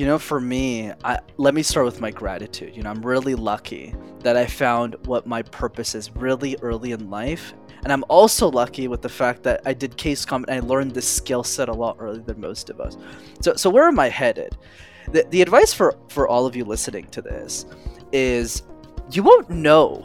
[0.00, 2.74] You know, for me, I, let me start with my gratitude.
[2.74, 7.10] You know, I'm really lucky that I found what my purpose is really early in
[7.10, 7.52] life.
[7.82, 10.92] And I'm also lucky with the fact that I did case comp and I learned
[10.92, 12.96] this skill set a lot earlier than most of us.
[13.42, 14.56] So, so where am I headed?
[15.12, 17.66] The, the advice for, for all of you listening to this
[18.10, 18.62] is
[19.12, 19.96] you won't know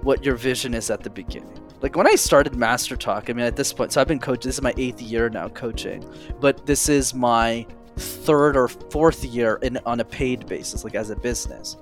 [0.00, 1.60] what your vision is at the beginning.
[1.82, 4.56] Like when I started MasterTalk, I mean, at this point, so I've been coaching, this
[4.56, 6.02] is my eighth year now coaching,
[6.40, 7.66] but this is my
[7.96, 11.76] third or fourth year in on a paid basis, like as a business.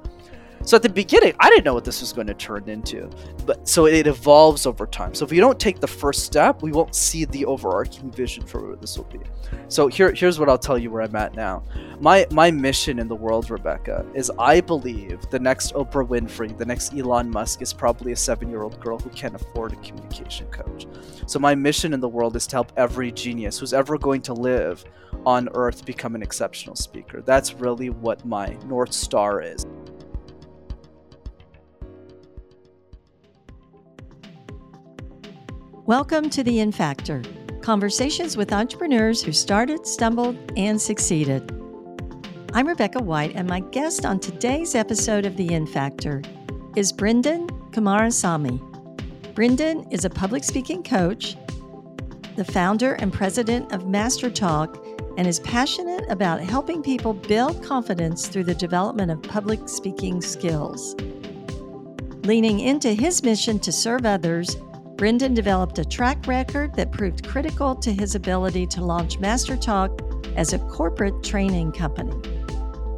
[0.62, 3.10] So at the beginning, I didn't know what this was going to turn into,
[3.46, 5.14] but so it evolves over time.
[5.14, 8.66] So if we don't take the first step, we won't see the overarching vision for
[8.66, 9.20] where this will be.
[9.68, 11.64] So here, here's what I'll tell you where I'm at now.
[11.98, 16.66] My my mission in the world, Rebecca, is I believe the next Oprah Winfrey, the
[16.66, 20.86] next Elon Musk, is probably a seven-year-old girl who can't afford a communication coach.
[21.26, 24.34] So my mission in the world is to help every genius who's ever going to
[24.34, 24.84] live
[25.24, 27.22] on Earth become an exceptional speaker.
[27.22, 29.66] That's really what my north star is.
[35.90, 37.20] Welcome to The In Factor
[37.62, 41.50] conversations with entrepreneurs who started, stumbled, and succeeded.
[42.52, 46.22] I'm Rebecca White, and my guest on today's episode of The In Factor
[46.76, 48.60] is Brenden Kumarasamy.
[49.34, 51.36] Brenden is a public speaking coach,
[52.36, 58.44] the founder and president of MasterTalk, and is passionate about helping people build confidence through
[58.44, 60.94] the development of public speaking skills.
[62.22, 64.56] Leaning into his mission to serve others,
[65.00, 70.52] Brenden developed a track record that proved critical to his ability to launch MasterTalk as
[70.52, 72.12] a corporate training company.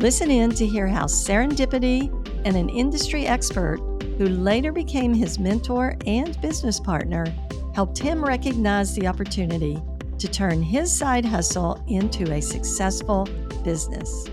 [0.00, 2.11] Listen in to hear how serendipity
[2.45, 3.78] and an industry expert
[4.19, 7.25] who later became his mentor and business partner
[7.73, 9.80] helped him recognize the opportunity
[10.19, 13.28] to turn his side hustle into a successful
[13.62, 14.28] business.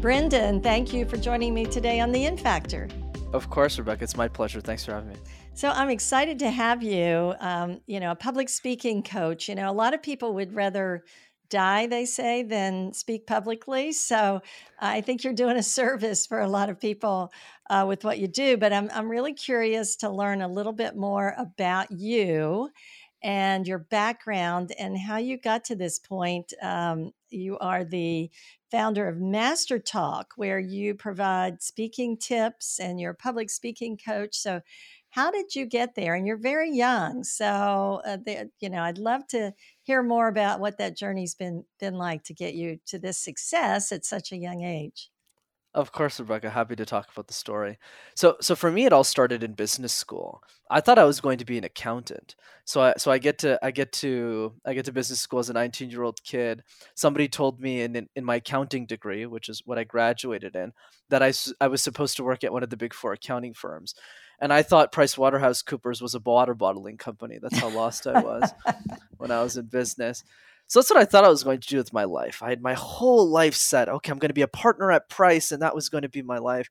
[0.00, 2.86] Brenden, thank you for joining me today on The In Factor.
[3.36, 4.02] Of course, Rebecca.
[4.02, 4.62] It's my pleasure.
[4.62, 5.16] Thanks for having me.
[5.52, 7.34] So I'm excited to have you.
[7.38, 9.46] Um, you know, a public speaking coach.
[9.46, 11.04] You know, a lot of people would rather
[11.50, 13.92] die, they say, than speak publicly.
[13.92, 14.40] So
[14.80, 17.30] I think you're doing a service for a lot of people
[17.68, 18.56] uh, with what you do.
[18.56, 22.70] But I'm I'm really curious to learn a little bit more about you
[23.22, 26.54] and your background and how you got to this point.
[26.62, 28.30] Um, you are the
[28.70, 34.36] founder of MasterTalk, where you provide speaking tips and you're a public speaking coach.
[34.36, 34.60] So,
[35.10, 36.14] how did you get there?
[36.14, 40.60] And you're very young, so uh, the, you know I'd love to hear more about
[40.60, 44.36] what that journey's been been like to get you to this success at such a
[44.36, 45.10] young age.
[45.76, 46.48] Of course, Rebecca.
[46.48, 47.76] Happy to talk about the story.
[48.14, 50.42] So, so for me, it all started in business school.
[50.70, 52.34] I thought I was going to be an accountant.
[52.64, 55.50] So, I, so I get to, I get to, I get to business school as
[55.50, 56.62] a 19 year old kid.
[56.94, 60.72] Somebody told me in, in, in my accounting degree, which is what I graduated in,
[61.10, 63.94] that I, I was supposed to work at one of the big four accounting firms.
[64.40, 67.38] And I thought Price Waterhouse Coopers was a water bottling company.
[67.38, 68.50] That's how lost I was
[69.18, 70.24] when I was in business.
[70.68, 72.42] So that's what I thought I was going to do with my life.
[72.42, 73.88] I had my whole life set.
[73.88, 76.22] Okay, I'm going to be a partner at Price, and that was going to be
[76.22, 76.68] my life.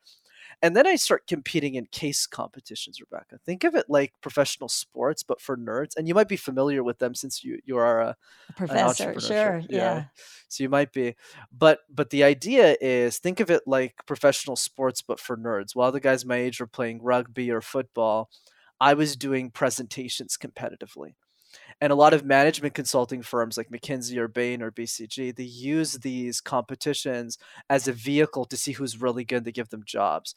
[0.61, 3.37] And then I start competing in case competitions, Rebecca.
[3.45, 5.95] Think of it like professional sports, but for nerds.
[5.97, 8.15] And you might be familiar with them since you you are a,
[8.49, 9.19] a professor.
[9.19, 9.77] Sure, yeah.
[9.77, 10.03] yeah.
[10.47, 11.15] So you might be,
[11.51, 15.75] but but the idea is think of it like professional sports, but for nerds.
[15.75, 18.29] While the guys my age were playing rugby or football,
[18.79, 21.15] I was doing presentations competitively.
[21.81, 25.93] And a lot of management consulting firms like McKinsey or Bain or BCG, they use
[25.93, 27.37] these competitions
[27.69, 30.35] as a vehicle to see who's really good to give them jobs.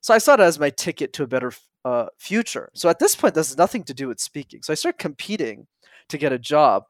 [0.00, 1.52] So I saw it as my ticket to a better
[1.84, 2.70] uh, future.
[2.74, 4.62] So at this point, this has nothing to do with speaking.
[4.62, 5.66] So I started competing
[6.08, 6.84] to get a job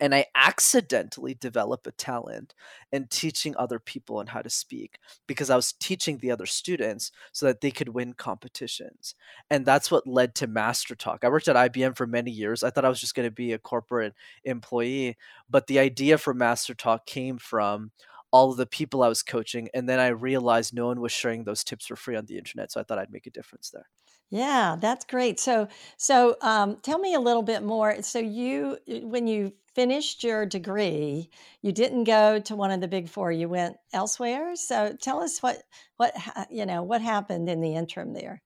[0.00, 2.54] and I accidentally develop a talent
[2.92, 7.10] in teaching other people on how to speak because I was teaching the other students
[7.32, 9.14] so that they could win competitions.
[9.50, 11.24] And that's what led to MasterTalk.
[11.24, 12.62] I worked at IBM for many years.
[12.62, 14.14] I thought I was just going to be a corporate
[14.44, 15.16] employee,
[15.48, 17.92] but the idea for MasterTalk came from
[18.30, 19.68] all of the people I was coaching.
[19.74, 22.70] And then I realized no one was sharing those tips for free on the internet.
[22.72, 23.86] So I thought I'd make a difference there.
[24.30, 25.40] Yeah, that's great.
[25.40, 28.02] So, so um, tell me a little bit more.
[28.02, 31.30] So, you, when you finished your degree,
[31.62, 33.30] you didn't go to one of the big four.
[33.30, 34.56] You went elsewhere.
[34.56, 35.62] So, tell us what,
[35.98, 36.12] what
[36.50, 38.42] you know, what happened in the interim there.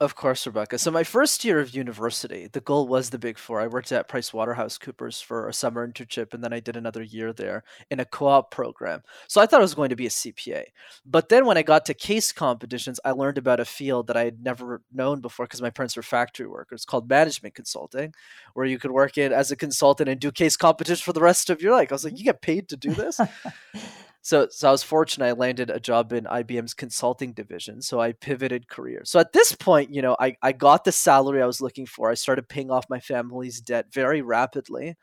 [0.00, 0.78] Of course, Rebecca.
[0.78, 3.60] So my first year of university, the goal was the Big Four.
[3.60, 7.02] I worked at Price Waterhouse Coopers for a summer internship, and then I did another
[7.02, 9.02] year there in a co-op program.
[9.28, 10.64] So I thought I was going to be a CPA.
[11.04, 14.24] But then when I got to case competitions, I learned about a field that I
[14.24, 18.14] had never known before because my parents were factory workers called management consulting,
[18.54, 21.50] where you could work in as a consultant and do case competitions for the rest
[21.50, 21.92] of your life.
[21.92, 23.20] I was like, you get paid to do this?
[24.22, 25.26] So, so I was fortunate.
[25.26, 27.80] I landed a job in IBM's consulting division.
[27.80, 29.02] So I pivoted career.
[29.04, 32.10] So at this point, you know, I, I got the salary I was looking for.
[32.10, 34.96] I started paying off my family's debt very rapidly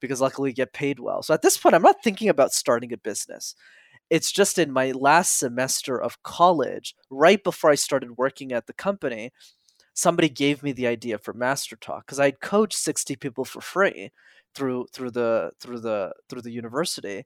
[0.00, 1.22] because luckily I get paid well.
[1.22, 3.54] So at this point, I'm not thinking about starting a business.
[4.08, 8.72] It's just in my last semester of college, right before I started working at the
[8.72, 9.32] company,
[9.94, 14.12] somebody gave me the idea for MasterTalk because I'd coached 60 people for free
[14.54, 17.24] through through the through the through the university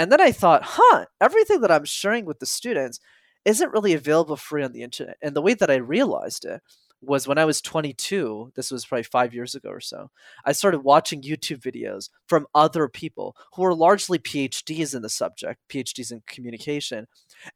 [0.00, 3.00] and then I thought, huh, everything that I'm sharing with the students
[3.44, 5.18] isn't really available free on the internet.
[5.20, 6.62] And the way that I realized it
[7.02, 10.10] was when I was 22, this was probably five years ago or so,
[10.46, 15.60] I started watching YouTube videos from other people who were largely PhDs in the subject,
[15.68, 17.06] PhDs in communication.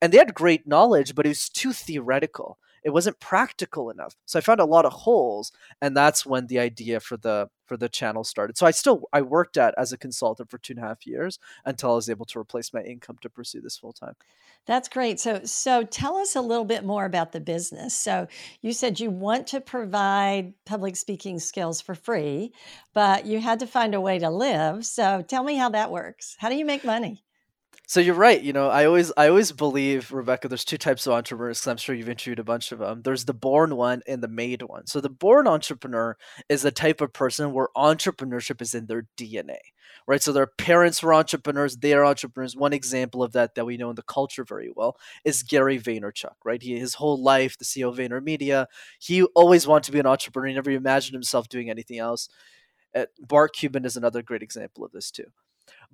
[0.02, 4.14] And they had great knowledge, but it was too theoretical it wasn't practical enough.
[4.26, 7.76] So I found a lot of holes, and that's when the idea for the for
[7.76, 8.58] the channel started.
[8.58, 11.38] So I still I worked at as a consultant for two and a half years
[11.64, 14.14] until I was able to replace my income to pursue this full time.
[14.66, 15.20] That's great.
[15.20, 17.94] So so tell us a little bit more about the business.
[17.94, 18.26] So
[18.62, 22.52] you said you want to provide public speaking skills for free,
[22.94, 24.86] but you had to find a way to live.
[24.86, 26.36] So tell me how that works.
[26.38, 27.23] How do you make money?
[27.86, 28.40] So you're right.
[28.40, 30.48] You know, I always I always believe Rebecca.
[30.48, 31.66] There's two types of entrepreneurs.
[31.66, 33.02] I'm sure you've interviewed a bunch of them.
[33.02, 34.86] There's the born one and the made one.
[34.86, 36.16] So the born entrepreneur
[36.48, 39.58] is the type of person where entrepreneurship is in their DNA,
[40.06, 40.22] right?
[40.22, 41.76] So their parents were entrepreneurs.
[41.76, 42.56] They are entrepreneurs.
[42.56, 46.36] One example of that that we know in the culture very well is Gary Vaynerchuk,
[46.42, 46.62] right?
[46.62, 48.64] He his whole life, the CEO of VaynerMedia,
[48.98, 50.48] he always wanted to be an entrepreneur.
[50.48, 52.30] He never imagined himself doing anything else.
[52.94, 55.26] Uh, Mark Cuban is another great example of this too.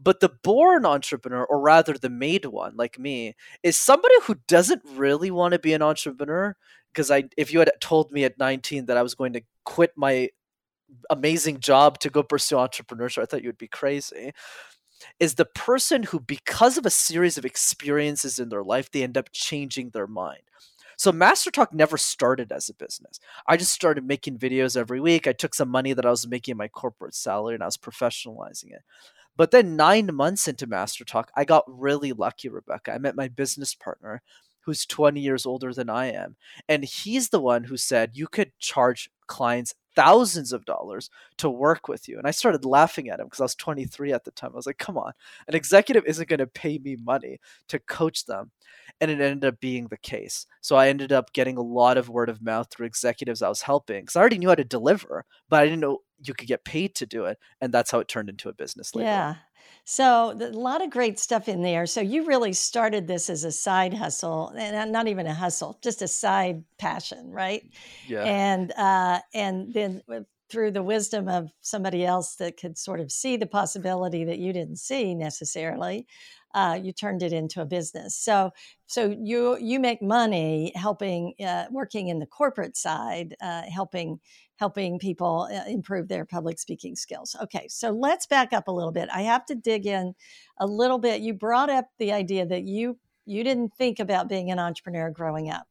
[0.02, 4.82] But the born entrepreneur, or rather the made one, like me, is somebody who doesn't
[4.94, 6.56] really want to be an entrepreneur.
[6.92, 9.92] Because I, if you had told me at 19 that I was going to quit
[9.96, 10.30] my
[11.08, 14.32] amazing job to go pursue entrepreneurship, I thought you would be crazy.
[15.18, 19.16] Is the person who, because of a series of experiences in their life, they end
[19.16, 20.42] up changing their mind.
[21.00, 23.20] So MasterTalk never started as a business.
[23.46, 25.26] I just started making videos every week.
[25.26, 27.78] I took some money that I was making in my corporate salary and I was
[27.78, 28.82] professionalizing it.
[29.40, 32.92] But then nine months into MasterTalk, I got really lucky, Rebecca.
[32.92, 34.20] I met my business partner
[34.66, 36.36] who's 20 years older than I am.
[36.68, 41.88] And he's the one who said you could charge clients thousands of dollars to work
[41.88, 42.18] with you.
[42.18, 44.50] And I started laughing at him because I was 23 at the time.
[44.52, 45.12] I was like, come on,
[45.48, 47.38] an executive isn't going to pay me money
[47.68, 48.50] to coach them.
[49.00, 50.46] And it ended up being the case.
[50.60, 53.62] So I ended up getting a lot of word of mouth through executives I was
[53.62, 56.64] helping because I already knew how to deliver, but I didn't know you could get
[56.64, 57.38] paid to do it.
[57.60, 59.08] And that's how it turned into a business later.
[59.08, 59.34] Yeah.
[59.84, 61.86] So a lot of great stuff in there.
[61.86, 66.02] So you really started this as a side hustle, and not even a hustle, just
[66.02, 67.62] a side passion, right?
[68.06, 68.24] Yeah.
[68.24, 70.02] And uh, and then
[70.50, 74.52] through the wisdom of somebody else that could sort of see the possibility that you
[74.52, 76.06] didn't see necessarily,
[76.54, 78.16] uh, you turned it into a business.
[78.16, 78.50] So
[78.86, 84.20] so you you make money helping uh, working in the corporate side, uh, helping
[84.56, 87.34] helping people uh, improve their public speaking skills.
[87.42, 89.08] Okay, so let's back up a little bit.
[89.12, 90.14] I have to dig in
[90.58, 91.22] a little bit.
[91.22, 95.50] You brought up the idea that you you didn't think about being an entrepreneur growing
[95.50, 95.66] up.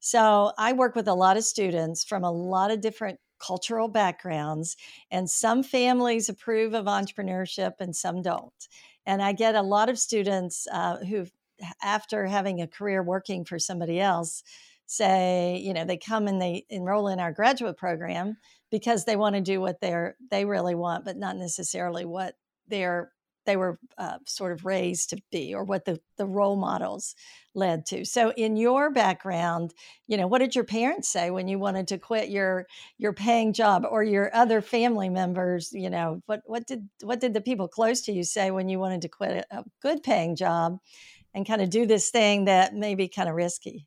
[0.00, 4.76] So I work with a lot of students from a lot of different cultural backgrounds,
[5.10, 8.68] and some families approve of entrepreneurship and some don't.
[9.06, 11.26] And I get a lot of students uh, who,
[11.82, 14.42] after having a career working for somebody else,
[14.86, 18.36] say, you know, they come and they enroll in our graduate program
[18.70, 22.34] because they want to do what they're they really want, but not necessarily what
[22.68, 23.12] they're
[23.44, 27.14] they were uh, sort of raised to be or what the, the role models
[27.54, 28.04] led to.
[28.04, 29.72] So in your background
[30.12, 32.66] you know what did your parents say when you wanted to quit your
[32.98, 37.32] your paying job or your other family members you know what what did what did
[37.32, 40.36] the people close to you say when you wanted to quit a, a good paying
[40.36, 40.76] job
[41.34, 43.86] and kind of do this thing that may be kind of risky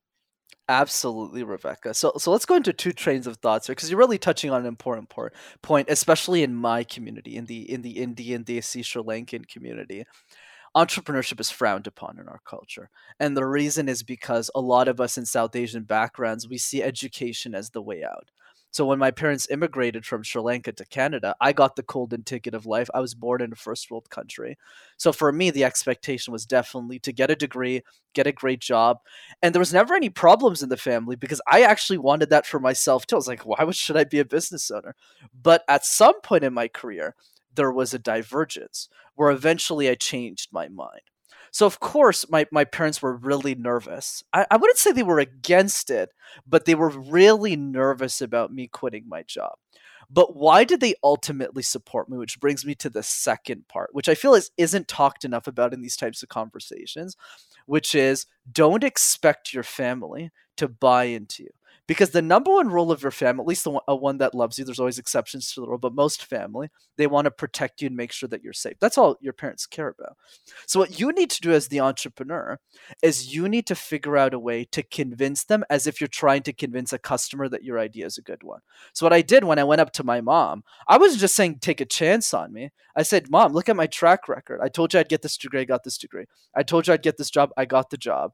[0.68, 1.94] Absolutely, Rebecca.
[1.94, 4.62] So, so let's go into two trains of thoughts here because you're really touching on
[4.62, 5.10] an important
[5.62, 10.06] point, especially in my community, in the in the Indian, Desi, Sri Lankan community.
[10.76, 15.02] Entrepreneurship is frowned upon in our culture, and the reason is because a lot of
[15.02, 18.32] us in South Asian backgrounds we see education as the way out.
[18.76, 22.54] So when my parents immigrated from Sri Lanka to Canada, I got the golden ticket
[22.54, 22.90] of life.
[22.94, 24.58] I was born in a first world country.
[24.98, 28.98] So for me, the expectation was definitely to get a degree, get a great job.
[29.42, 32.60] And there was never any problems in the family because I actually wanted that for
[32.60, 33.16] myself too.
[33.16, 34.94] I was like, why should I be a business owner?
[35.42, 37.16] But at some point in my career,
[37.56, 41.00] there was a divergence where eventually I changed my mind.
[41.56, 44.26] So of course my, my parents were really nervous.
[44.34, 46.10] I, I wouldn't say they were against it,
[46.46, 49.54] but they were really nervous about me quitting my job.
[50.10, 52.18] But why did they ultimately support me?
[52.18, 55.74] Which brings me to the second part, which I feel is isn't talked enough about
[55.74, 57.16] in these types of conversations,
[57.68, 61.50] which is don't expect your family to buy into you
[61.88, 64.34] because the number one rule of your family, at least the one, a one that
[64.34, 67.82] loves you, there's always exceptions to the rule, but most family, they want to protect
[67.82, 68.76] you and make sure that you're safe.
[68.80, 70.18] That's all your parents care about.
[70.66, 72.60] So what you need to do as the entrepreneur
[73.02, 76.44] is you need to figure out a way to convince them as if you're trying
[76.44, 78.62] to convince a customer that your idea is a good one.
[78.94, 81.60] So what I did when I went up to my mom, I wasn't just saying
[81.60, 82.72] take a chance on me.
[82.96, 84.60] I said, "Mom, look at my track record.
[84.62, 86.26] I told you I'd get this degree, I got this degree.
[86.56, 88.32] I told you I'd get this job, I got the job."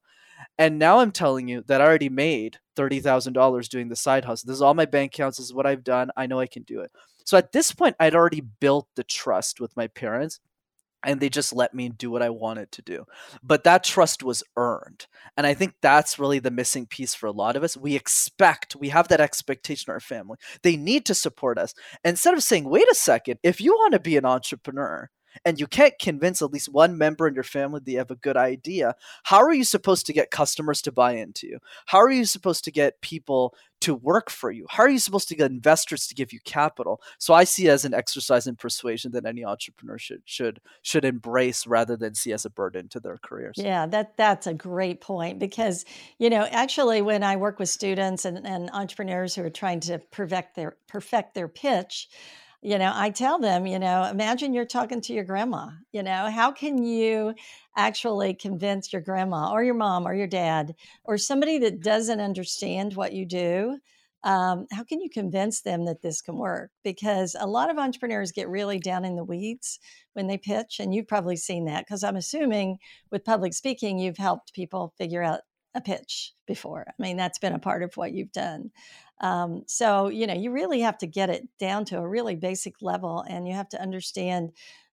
[0.57, 4.47] And now I'm telling you that I already made $30,000 doing the side hustle.
[4.47, 5.37] This is all my bank accounts.
[5.37, 6.09] This is what I've done.
[6.15, 6.91] I know I can do it.
[7.25, 10.39] So at this point, I'd already built the trust with my parents
[11.03, 13.05] and they just let me do what I wanted to do.
[13.41, 15.07] But that trust was earned.
[15.35, 17.75] And I think that's really the missing piece for a lot of us.
[17.75, 20.37] We expect, we have that expectation in our family.
[20.61, 21.73] They need to support us.
[22.03, 25.09] Instead of saying, wait a second, if you want to be an entrepreneur,
[25.45, 28.15] and you can't convince at least one member in your family that you have a
[28.15, 31.59] good idea, how are you supposed to get customers to buy into you?
[31.87, 34.65] How are you supposed to get people to work for you?
[34.69, 37.01] How are you supposed to get investors to give you capital?
[37.17, 41.03] So I see it as an exercise in persuasion that any entrepreneur should should should
[41.03, 43.55] embrace rather than see as a burden to their careers.
[43.57, 45.83] Yeah, that that's a great point because
[46.19, 49.99] you know actually when I work with students and, and entrepreneurs who are trying to
[50.11, 52.09] perfect their perfect their pitch,
[52.61, 56.29] you know i tell them you know imagine you're talking to your grandma you know
[56.29, 57.33] how can you
[57.75, 62.95] actually convince your grandma or your mom or your dad or somebody that doesn't understand
[62.95, 63.77] what you do
[64.23, 66.69] um, how can you convince them that this can work?
[66.83, 69.79] Because a lot of entrepreneurs get really down in the weeds
[70.13, 72.77] when they pitch and you've probably seen that because i'm assuming
[73.11, 75.41] with public speaking you've helped people figure out
[75.73, 76.85] a pitch before.
[76.87, 78.71] I mean that's been a part of what you've done
[79.21, 82.81] um, so, you know, you really have to get it down to a really basic
[82.81, 84.51] level and you have to understand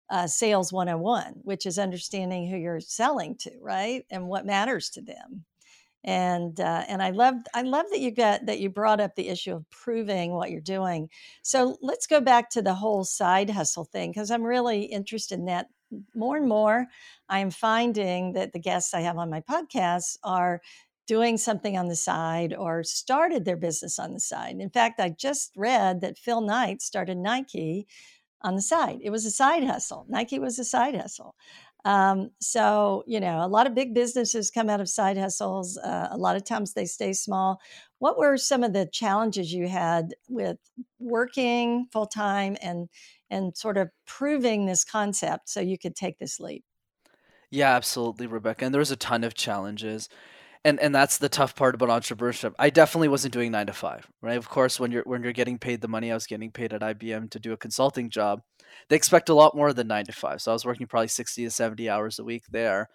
[0.10, 4.06] uh, sales 101, which is understanding who you're selling to, right?
[4.10, 5.46] And what matters to them.
[6.04, 9.28] And uh, and I love I love that you got that you brought up the
[9.28, 11.10] issue of proving what you're doing.
[11.42, 15.46] So let's go back to the whole side hustle thing because I'm really interested in
[15.46, 15.68] that
[16.16, 16.88] more and more.
[17.30, 20.62] I am finding that the guests I have on my podcast are
[21.08, 24.58] doing something on the side or started their business on the side.
[24.60, 27.88] In fact, I just read that Phil Knight started Nike
[28.42, 29.00] on the side.
[29.02, 30.06] It was a side hustle.
[30.10, 31.36] Nike was a side hustle.
[31.86, 35.78] Um, so, you know, a lot of big businesses come out of side hustles.
[35.78, 37.62] Uh, a lot of times they stay small.
[38.00, 40.58] What were some of the challenges you had with
[41.00, 42.90] working full time and
[43.30, 46.64] and sort of proving this concept so you could take this leap?
[47.50, 48.66] Yeah, absolutely, Rebecca.
[48.66, 50.10] And there was a ton of challenges
[50.66, 52.54] and and that's the tough part about entrepreneurship.
[52.60, 54.38] I definitely wasn't doing nine to five, right?
[54.38, 56.82] Of course, when you're when you're getting paid the money I was getting paid at
[56.82, 58.42] IBM to do a consulting job,
[58.90, 60.42] they expect a lot more than nine to five.
[60.42, 62.90] So I was working probably sixty to seventy hours a week there,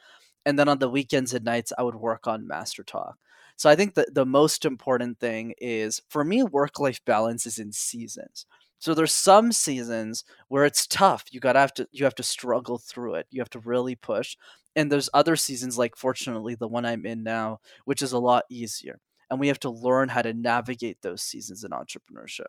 [0.46, 3.14] and then on the weekends and nights I would work on MasterTalk.
[3.56, 7.58] So I think that the most important thing is for me, work life balance is
[7.58, 8.46] in seasons.
[8.78, 11.24] So there's some seasons where it's tough.
[11.30, 13.26] You gotta have to you have to struggle through it.
[13.30, 14.36] You have to really push
[14.76, 18.44] and there's other seasons like fortunately the one i'm in now which is a lot
[18.50, 18.98] easier
[19.30, 22.48] and we have to learn how to navigate those seasons in entrepreneurship.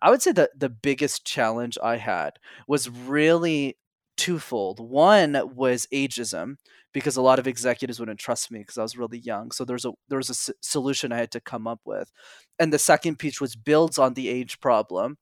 [0.00, 2.34] I would say that the biggest challenge i had
[2.68, 3.76] was really
[4.16, 4.78] twofold.
[4.78, 6.56] One was ageism
[6.92, 9.86] because a lot of executives wouldn't trust me because i was really young so there's
[9.86, 12.10] a there was a s- solution i had to come up with.
[12.58, 15.18] And the second piece was builds on the age problem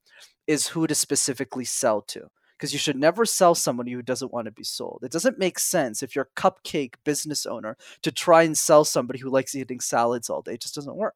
[0.47, 2.29] is who to specifically sell to
[2.61, 5.01] because you should never sell somebody who doesn't want to be sold.
[5.03, 9.19] It doesn't make sense if you're a cupcake business owner to try and sell somebody
[9.19, 10.55] who likes eating salads all day.
[10.55, 11.15] It just doesn't work.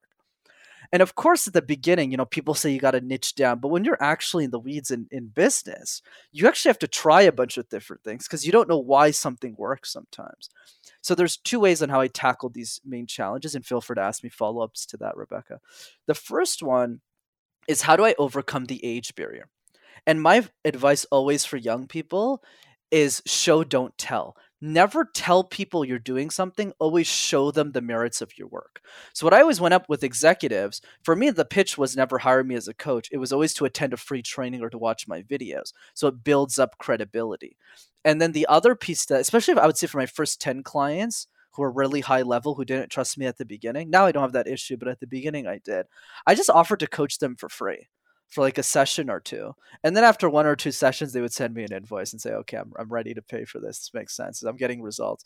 [0.90, 3.58] And of course, at the beginning, you know, people say you got to niche down,
[3.58, 6.00] but when you're actually in the weeds in, in business,
[6.32, 9.10] you actually have to try a bunch of different things because you don't know why
[9.10, 10.48] something works sometimes.
[11.02, 14.02] So there's two ways on how I tackled these main challenges, and feel free to
[14.02, 15.60] ask me follow-ups to that, Rebecca.
[16.06, 17.00] The first one
[17.68, 19.48] is how do I overcome the age barrier?
[20.06, 22.42] And my advice always for young people
[22.90, 24.36] is show don't tell.
[24.60, 28.80] never tell people you're doing something always show them the merits of your work.
[29.12, 32.42] So what i always went up with executives for me the pitch was never hire
[32.44, 35.06] me as a coach it was always to attend a free training or to watch
[35.08, 35.72] my videos.
[35.94, 37.56] So it builds up credibility.
[38.04, 40.62] And then the other piece that especially if i would say for my first 10
[40.62, 44.12] clients who are really high level who didn't trust me at the beginning now i
[44.12, 45.86] don't have that issue but at the beginning i did
[46.26, 47.88] i just offered to coach them for free
[48.34, 49.54] for like a session or two.
[49.84, 52.32] And then after one or two sessions, they would send me an invoice and say,
[52.32, 53.78] okay, I'm, I'm ready to pay for this.
[53.78, 54.42] This makes sense.
[54.42, 55.24] I'm getting results.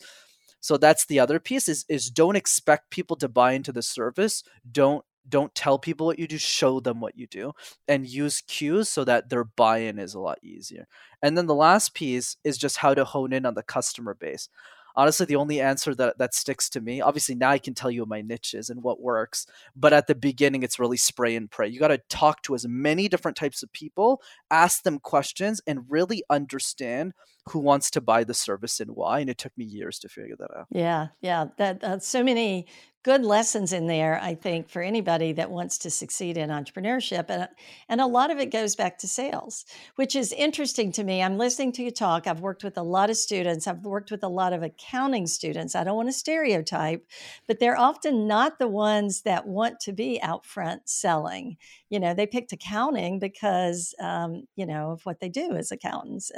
[0.61, 4.45] So that's the other piece is, is don't expect people to buy into the service.
[4.71, 7.53] Don't don't tell people what you do show them what you do
[7.87, 10.87] and use cues so that their buy-in is a lot easier
[11.23, 14.49] and then the last piece is just how to hone in on the customer base
[14.97, 18.05] honestly the only answer that that sticks to me obviously now i can tell you
[18.07, 21.69] my niches and what works but at the beginning it's really spray and pray.
[21.69, 25.85] You got to talk to as many different types of people ask them questions and
[25.89, 27.13] really understand
[27.49, 30.37] who wants to buy the service and why and it took me years to figure
[30.39, 32.67] that out yeah yeah that uh, so many
[33.09, 37.27] good lessons in there, I think, for anybody that wants to succeed in entrepreneurship.
[37.29, 37.49] And,
[37.89, 39.65] and a lot of it goes back to sales,
[39.95, 41.23] which is interesting to me.
[41.23, 42.27] I'm listening to you talk.
[42.27, 45.75] I've worked with a lot of students, I've worked with a lot of accounting students.
[45.75, 47.07] I don't want to stereotype,
[47.47, 51.57] but they're often not the ones that want to be out front selling.
[51.89, 56.31] You know, they picked accounting because, um, you know, of what they do as accountants.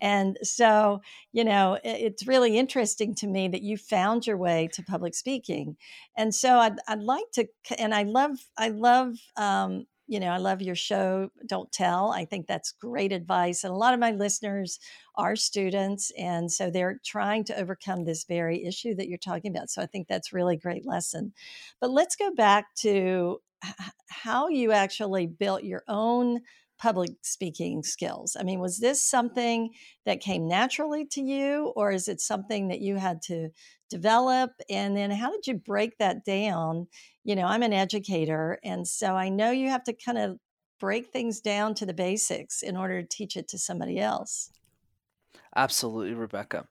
[0.00, 1.00] And so,
[1.32, 5.76] you know, it's really interesting to me that you found your way to public speaking.
[6.16, 7.46] And so I'd, I'd like to
[7.78, 12.10] and i love i love um, you know i love your show don't tell.
[12.12, 14.78] I think that's great advice and a lot of my listeners
[15.16, 19.70] are students and so they're trying to overcome this very issue that you're talking about
[19.70, 21.32] so i think that's really great lesson.
[21.80, 23.40] But let's go back to
[24.08, 26.40] how you actually built your own
[26.78, 28.36] public speaking skills?
[28.38, 29.70] I mean, was this something
[30.06, 33.50] that came naturally to you, or is it something that you had to
[33.90, 34.52] develop?
[34.70, 36.86] And then how did you break that down?
[37.24, 40.38] You know, I'm an educator, and so I know you have to kind of
[40.80, 44.50] break things down to the basics in order to teach it to somebody else.
[45.56, 46.66] Absolutely, Rebecca.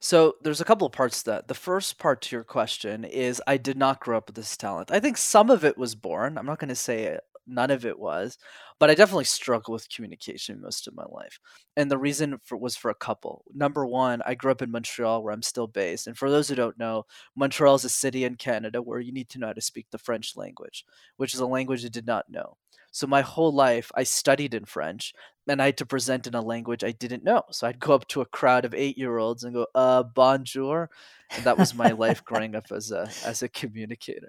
[0.00, 1.48] So there's a couple of parts to that.
[1.48, 4.90] The first part to your question is I did not grow up with this talent.
[4.92, 6.38] I think some of it was born.
[6.38, 8.38] I'm not going to say none of it was
[8.78, 11.40] but i definitely struggled with communication most of my life
[11.76, 13.44] and the reason for, was for a couple.
[13.54, 16.54] Number one i grew up in montreal where i'm still based and for those who
[16.54, 17.04] don't know
[17.36, 19.98] montreal is a city in canada where you need to know how to speak the
[19.98, 20.84] french language
[21.16, 22.56] which is a language i did not know.
[22.90, 25.12] So my whole life i studied in french
[25.46, 27.42] and i had to present in a language i didn't know.
[27.50, 30.90] So i'd go up to a crowd of eight year olds and go uh bonjour
[31.30, 34.28] and that was my life growing up as a as a communicator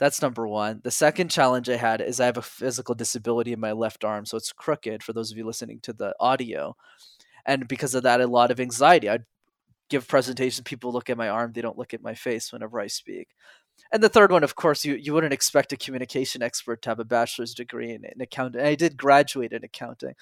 [0.00, 0.80] that's number one.
[0.82, 4.24] The second challenge I had is I have a physical disability in my left arm,
[4.24, 6.74] so it's crooked for those of you listening to the audio.
[7.44, 9.10] And because of that, a lot of anxiety.
[9.10, 9.26] I'd
[9.90, 12.86] give presentations, people look at my arm, they don't look at my face whenever I
[12.86, 13.28] speak.
[13.92, 17.00] And the third one, of course, you, you wouldn't expect a communication expert to have
[17.00, 18.62] a bachelor's degree in, in accounting.
[18.62, 20.14] I did graduate in accounting.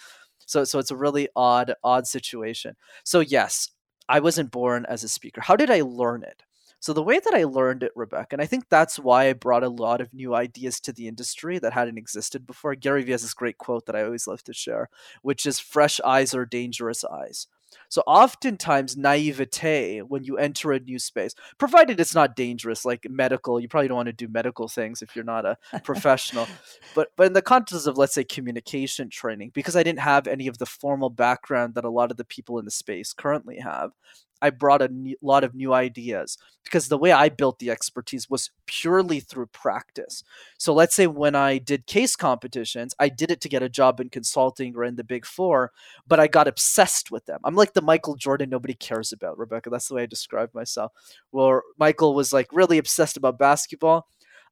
[0.47, 2.75] So so it's a really odd, odd situation.
[3.05, 3.71] So yes,
[4.09, 5.41] I wasn't born as a speaker.
[5.41, 6.43] How did I learn it?
[6.81, 9.65] So the way that I learned it, Rebecca, and I think that's why I brought
[9.65, 12.75] a lot of new ideas to the industry that hadn't existed before.
[12.75, 14.89] Gary Vee has this great quote that I always love to share,
[15.23, 17.49] which is fresh eyes are dangerous eyes.
[17.89, 23.61] So oftentimes naivete when you enter a new space, provided it's not dangerous, like medical,
[23.61, 26.47] you probably don't want to do medical things if you're not a professional.
[26.95, 30.47] but but in the context of let's say communication training, because I didn't have any
[30.47, 33.93] of the formal background that a lot of the people in the space currently have,
[34.41, 38.29] I brought a new, lot of new ideas because the way I built the expertise
[38.29, 40.23] was purely through practice.
[40.59, 44.01] So let's say when I did case competitions, I did it to get a job
[44.01, 45.73] in consulting or in the big four,
[46.07, 47.41] but I got obsessed with them.
[47.45, 49.71] I'm like the Michael Jordan nobody cares about, Rebecca.
[49.71, 50.93] That's the way I describe myself.
[51.31, 54.07] Where Michael was like really obsessed about basketball.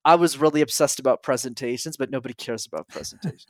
[0.07, 3.45] I was really obsessed about presentations, but nobody cares about presentations.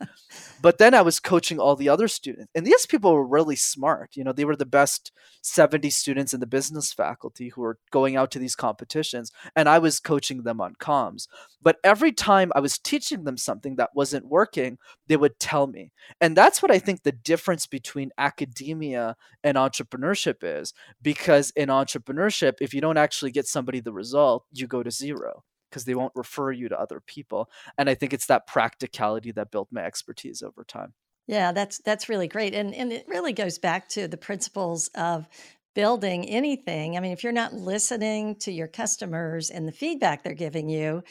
[0.59, 4.15] but then I was coaching all the other students, and these people were really smart.
[4.15, 5.11] You know, they were the best
[5.43, 9.77] 70 students in the business faculty who were going out to these competitions, and I
[9.77, 11.27] was coaching them on comms.
[11.61, 15.91] But every time I was teaching them something that wasn't working, they would tell me.
[16.19, 20.73] And that's what I think the difference between academia and entrepreneurship is.
[21.03, 25.43] Because in entrepreneurship, if you don't actually get somebody the result, you go to zero
[25.69, 27.49] because they won't refer you to other people.
[27.77, 30.93] And I think it's that practicality that built my expertise over time.
[31.27, 32.53] Yeah, that's that's really great.
[32.53, 35.27] And and it really goes back to the principles of
[35.75, 36.97] building anything.
[36.97, 41.03] I mean, if you're not listening to your customers and the feedback they're giving you,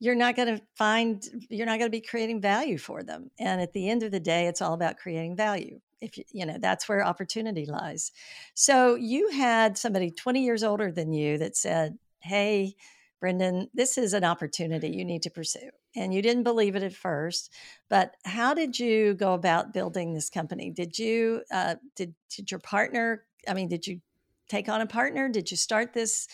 [0.00, 3.30] you're not going to find you're not going to be creating value for them.
[3.38, 5.80] And at the end of the day, it's all about creating value.
[6.00, 8.12] if you, you know that's where opportunity lies
[8.54, 12.76] so you had somebody 20 years older than you that said hey
[13.22, 16.94] brenden this is an opportunity you need to pursue and you didn't believe it at
[16.94, 17.52] first
[17.88, 20.70] but how did you go about building this company?
[20.70, 24.00] Did you uh, did, did your partner i mean did you
[24.48, 25.28] take on a partner?
[25.28, 26.26] Did you start this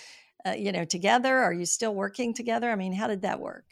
[0.46, 1.36] uh, you know together?
[1.38, 2.70] Are you still working together?
[2.70, 3.66] I mean how did that work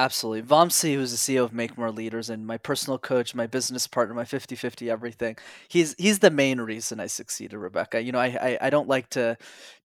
[0.00, 0.40] Absolutely.
[0.40, 4.14] Vamsi, who's the CEO of Make More Leaders and my personal coach, my business partner,
[4.14, 5.36] my 50-50 everything.
[5.68, 8.02] He's he's the main reason I succeeded, Rebecca.
[8.02, 9.36] You know, I, I, I don't like to,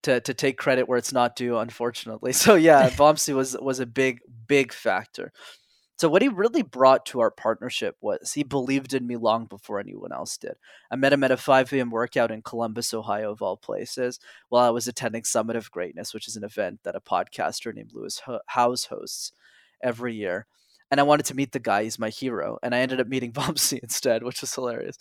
[0.04, 2.32] to to take credit where it's not due, unfortunately.
[2.46, 5.32] So yeah, Vamsi was was a big, big factor.
[5.98, 9.80] So what he really brought to our partnership was he believed in me long before
[9.80, 10.54] anyone else did.
[10.90, 11.90] I met him at a 5 a.m.
[11.90, 16.28] workout in Columbus, Ohio, of all places, while I was attending Summit of Greatness, which
[16.28, 19.32] is an event that a podcaster named Lewis Howes hosts
[19.86, 20.46] every year.
[20.90, 21.84] And I wanted to meet the guy.
[21.84, 22.58] He's my hero.
[22.62, 24.98] And I ended up meeting Vamsi instead, which was hilarious.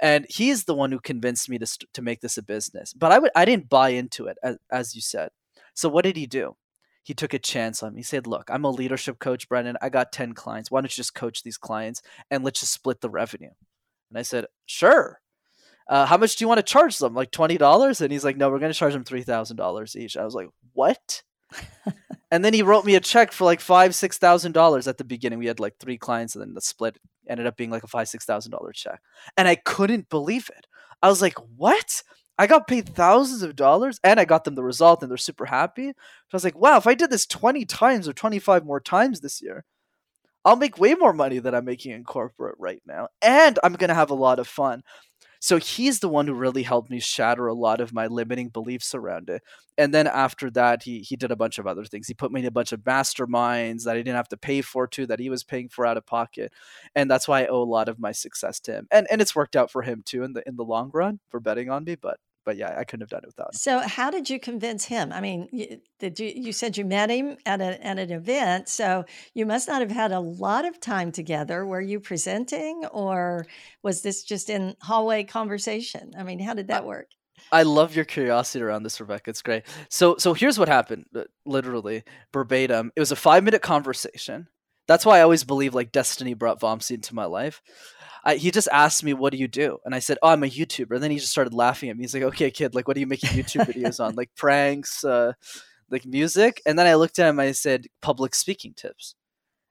[0.00, 2.92] And he's the one who convinced me to, to make this a business.
[2.92, 5.30] But I, would, I didn't buy into it, as, as you said.
[5.74, 6.56] So what did he do?
[7.02, 8.00] He took a chance on me.
[8.00, 9.76] He said, Look, I'm a leadership coach, Brenden.
[9.80, 10.70] I got 10 clients.
[10.70, 13.50] Why don't you just coach these clients and let's just split the revenue?
[14.10, 15.20] And I said, Sure.
[15.88, 17.14] Uh, how much do you want to charge them?
[17.14, 18.00] Like $20?
[18.00, 20.16] And he's like, No, we're going to charge them $3,000 each.
[20.16, 21.22] I was like, What?
[22.36, 25.04] and then he wrote me a check for like five, six thousand dollars at the
[25.04, 25.38] beginning.
[25.38, 28.10] We had like three clients, and then the split ended up being like a five,
[28.10, 29.00] six thousand dollar check.
[29.38, 30.66] And I couldn't believe it.
[31.02, 32.02] I was like, "What?
[32.38, 35.46] I got paid thousands of dollars, and I got them the result, and they're super
[35.46, 35.94] happy." So
[36.34, 36.76] I was like, "Wow!
[36.76, 39.64] If I did this twenty times or twenty five more times this year,
[40.44, 43.94] I'll make way more money than I'm making in corporate right now, and I'm gonna
[43.94, 44.82] have a lot of fun."
[45.46, 48.96] So he's the one who really helped me shatter a lot of my limiting beliefs
[48.96, 49.42] around it.
[49.78, 52.08] And then after that, he he did a bunch of other things.
[52.08, 54.88] He put me in a bunch of masterminds that I didn't have to pay for
[54.88, 56.52] too, that he was paying for out of pocket.
[56.96, 58.88] And that's why I owe a lot of my success to him.
[58.90, 61.38] And and it's worked out for him too in the in the long run for
[61.40, 61.94] betting on me.
[61.94, 63.58] But but yeah, I couldn't have done it without him.
[63.58, 65.12] So, how did you convince him?
[65.12, 69.04] I mean, did you you said you met him at a, at an event, so
[69.34, 71.66] you must not have had a lot of time together.
[71.66, 73.46] Were you presenting, or
[73.82, 76.12] was this just in hallway conversation?
[76.16, 77.08] I mean, how did that work?
[77.52, 79.30] I love your curiosity around this, Rebecca.
[79.30, 79.64] It's great.
[79.90, 82.92] So, so here's what happened, uh, literally verbatim.
[82.96, 84.48] It was a five minute conversation.
[84.86, 87.62] That's why I always believe like destiny brought Vamsi into my life.
[88.24, 90.48] I, he just asked me, "What do you do?" And I said, "Oh, I'm a
[90.48, 92.02] YouTuber." And then he just started laughing at me.
[92.04, 94.14] He's like, "Okay, kid, like, what are you making YouTube videos on?
[94.16, 95.32] Like pranks, uh,
[95.90, 97.40] like music?" And then I looked at him.
[97.40, 99.14] I said, "Public speaking tips."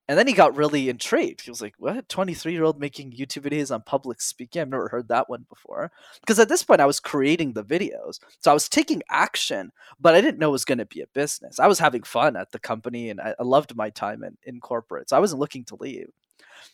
[0.07, 1.41] And then he got really intrigued.
[1.41, 2.07] He was like, "What?
[2.09, 4.61] 23 year old making YouTube videos on public speaking?
[4.61, 8.19] I've never heard that one before." Because at this point, I was creating the videos,
[8.39, 11.07] so I was taking action, but I didn't know it was going to be a
[11.07, 11.59] business.
[11.59, 14.59] I was having fun at the company, and I, I loved my time in, in
[14.59, 16.09] corporate, so I wasn't looking to leave.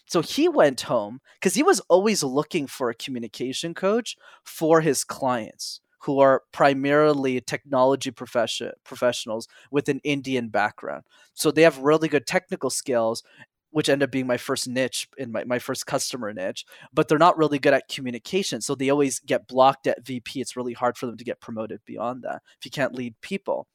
[0.06, 5.04] So he went home because he was always looking for a communication coach for his
[5.04, 11.04] clients who are primarily technology profession, professionals with an Indian background.
[11.34, 13.24] So they have really good technical skills,
[13.70, 17.18] which end up being my first niche in my, my first customer niche, but they're
[17.18, 18.62] not really good at communication.
[18.62, 20.42] So they always get blocked at VP.
[20.42, 23.68] It's really hard for them to get promoted beyond that if you can't lead people.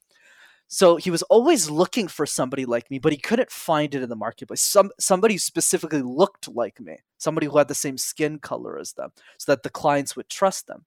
[0.69, 4.09] So he was always looking for somebody like me, but he couldn't find it in
[4.09, 4.63] the marketplace.
[4.63, 9.11] Some somebody specifically looked like me, somebody who had the same skin color as them,
[9.39, 10.85] so that the clients would trust them.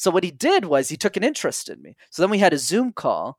[0.00, 1.94] So what he did was he took an interest in me.
[2.10, 3.38] So then we had a Zoom call,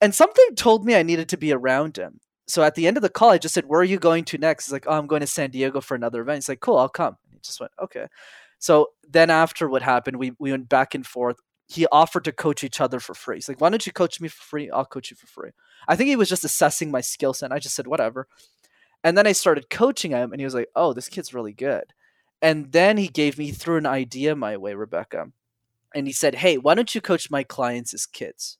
[0.00, 2.18] and something told me I needed to be around him.
[2.48, 4.38] So at the end of the call, I just said, "Where are you going to
[4.38, 6.78] next?" He's like, "Oh, I'm going to San Diego for another event." He's like, "Cool,
[6.78, 8.06] I'll come." And he just went, "Okay."
[8.58, 11.36] So then after what happened, we we went back and forth
[11.70, 13.36] he offered to coach each other for free.
[13.36, 14.68] He's like, why don't you coach me for free?
[14.70, 15.50] I'll coach you for free.
[15.86, 17.52] I think he was just assessing my skill set.
[17.52, 18.26] I just said, whatever.
[19.04, 21.84] And then I started coaching him, and he was like, oh, this kid's really good.
[22.42, 25.26] And then he gave me, threw an idea my way, Rebecca.
[25.94, 28.58] And he said, hey, why don't you coach my clients as kids?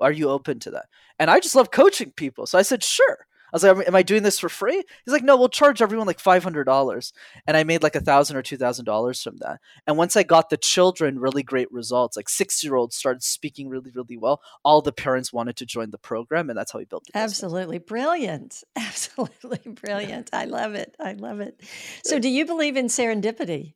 [0.00, 0.86] Are you open to that?
[1.18, 2.46] And I just love coaching people.
[2.46, 3.26] So I said, sure.
[3.52, 6.06] I was like, "Am I doing this for free?" He's like, "No, we'll charge everyone
[6.06, 7.12] like five hundred dollars,"
[7.46, 9.60] and I made like a thousand or two thousand dollars from that.
[9.86, 13.68] And once I got the children really great results, like six year olds started speaking
[13.68, 14.40] really, really well.
[14.64, 17.16] All the parents wanted to join the program, and that's how we built it.
[17.16, 20.30] Absolutely brilliant, absolutely brilliant.
[20.32, 20.96] I love it.
[21.00, 21.60] I love it.
[22.04, 23.74] So, do you believe in serendipity?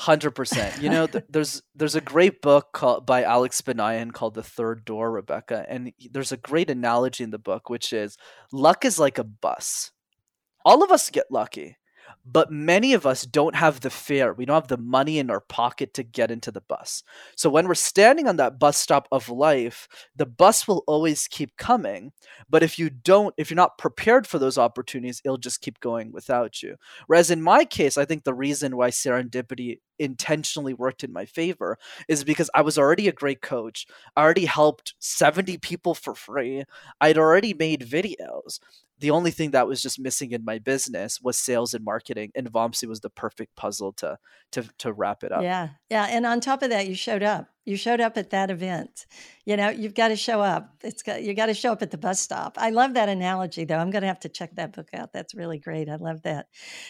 [0.00, 0.80] Hundred percent.
[0.80, 4.86] You know, th- there's there's a great book called by Alex Banayan called The Third
[4.86, 8.16] Door, Rebecca, and there's a great analogy in the book, which is
[8.50, 9.90] luck is like a bus.
[10.64, 11.76] All of us get lucky,
[12.24, 14.32] but many of us don't have the fare.
[14.32, 17.02] We don't have the money in our pocket to get into the bus.
[17.36, 21.56] So when we're standing on that bus stop of life, the bus will always keep
[21.56, 22.12] coming.
[22.48, 26.12] But if you don't, if you're not prepared for those opportunities, it'll just keep going
[26.12, 26.76] without you.
[27.06, 31.78] Whereas in my case, I think the reason why serendipity intentionally worked in my favor
[32.08, 33.86] is because I was already a great coach.
[34.16, 36.64] I already helped 70 people for free.
[37.00, 38.60] I'd already made videos
[39.00, 42.50] the only thing that was just missing in my business was sales and marketing and
[42.52, 44.18] Vamsi was the perfect puzzle to
[44.52, 45.42] to to wrap it up.
[45.42, 45.70] Yeah.
[45.90, 47.48] Yeah, and on top of that you showed up.
[47.66, 49.06] You showed up at that event.
[49.44, 50.76] You know, you've got to show up.
[50.82, 52.56] It's got you got to show up at the bus stop.
[52.58, 53.76] I love that analogy though.
[53.76, 55.12] I'm going to have to check that book out.
[55.12, 55.88] That's really great.
[55.88, 56.46] I love that.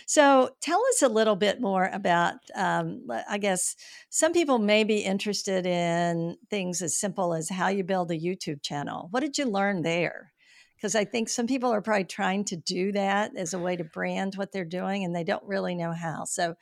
[0.06, 3.76] So, tell us a little bit more about um, I guess
[4.10, 8.62] some people may be interested in things as simple as how you build a YouTube
[8.62, 9.08] channel.
[9.10, 10.32] What did you learn there?
[10.80, 13.84] Because I think some people are probably trying to do that as a way to
[13.84, 16.24] brand what they're doing and they don't really know how.
[16.24, 16.54] So,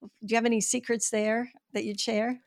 [0.00, 2.38] do you have any secrets there that you'd share?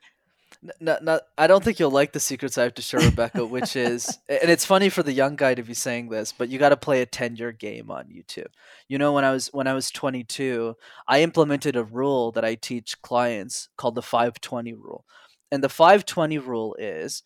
[0.80, 3.76] No, no, I don't think you'll like the secrets I have to share, Rebecca, which
[3.76, 6.70] is, and it's funny for the young guy to be saying this, but you got
[6.70, 8.48] to play a 10 year game on YouTube.
[8.88, 10.76] You know, when I was, when I was 22,
[11.08, 15.04] I implemented a rule that I teach clients called the 520 rule.
[15.52, 17.24] And the 520 rule is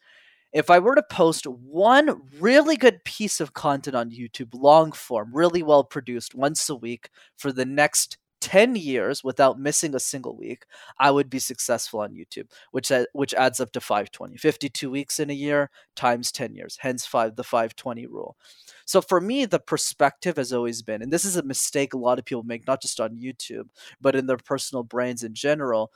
[0.53, 5.31] if I were to post one really good piece of content on YouTube, long form,
[5.33, 10.35] really well produced, once a week for the next 10 years without missing a single
[10.35, 10.65] week,
[10.99, 14.37] I would be successful on YouTube, which which adds up to 520.
[14.37, 18.35] 52 weeks in a year times 10 years, hence five the 520 rule.
[18.91, 22.19] So for me, the perspective has always been, and this is a mistake a lot
[22.19, 23.69] of people make, not just on YouTube,
[24.01, 25.93] but in their personal brains in general,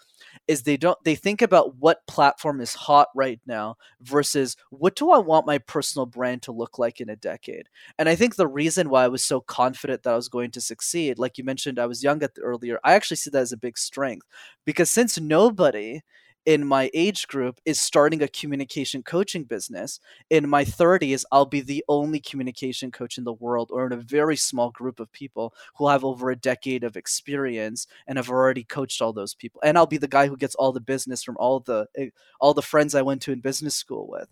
[0.48, 5.12] is they don't they think about what platform is hot right now versus what do
[5.12, 7.68] I want my personal brand to look like in a decade.
[8.00, 10.62] And I think the reason why I was so confident that I was going to
[10.62, 13.52] succeed, like you mentioned, I was young at the earlier, I actually see that as
[13.52, 14.26] a big strength
[14.64, 16.00] because since nobody
[16.46, 20.00] in my age group is starting a communication coaching business.
[20.30, 23.98] In my 30s, I'll be the only communication coach in the world or in a
[23.98, 28.64] very small group of people who have over a decade of experience and have already
[28.64, 29.60] coached all those people.
[29.64, 32.54] And I'll be the guy who gets all the business from all the eh, all
[32.54, 34.30] the friends I went to in business school with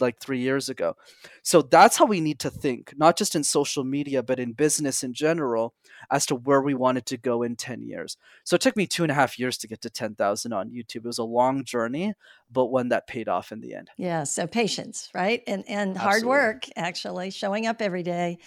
[0.00, 0.96] like three years ago.
[1.42, 5.02] So that's how we need to think, not just in social media, but in business
[5.02, 5.74] in general,
[6.10, 8.16] as to where we wanted to go in 10 years.
[8.44, 10.96] So it took me two and a half years to get to 10,000 on YouTube.
[10.96, 12.14] It was a long journey,
[12.50, 13.90] but one that paid off in the end.
[13.96, 14.24] Yeah.
[14.24, 15.42] So patience, right?
[15.46, 18.38] And, and hard work, actually, showing up every day.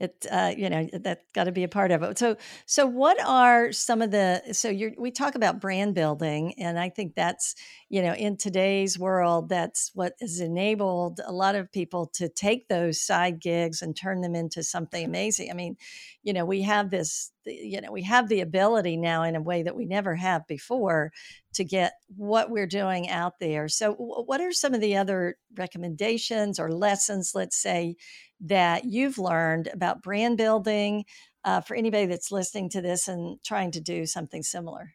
[0.00, 2.18] It, uh, you know, that got to be a part of it.
[2.18, 6.78] So, so what are some of the, so you're, we talk about brand building, and
[6.78, 7.54] I think that's,
[7.88, 12.68] you know, in today's world, that's what is enabled a lot of people to take
[12.68, 15.50] those side gigs and turn them into something amazing.
[15.50, 15.76] I mean,
[16.22, 19.62] you know, we have this, you know, we have the ability now in a way
[19.62, 21.12] that we never have before
[21.54, 23.68] to get what we're doing out there.
[23.68, 27.96] So, what are some of the other recommendations or lessons, let's say,
[28.40, 31.04] that you've learned about brand building
[31.44, 34.94] uh, for anybody that's listening to this and trying to do something similar?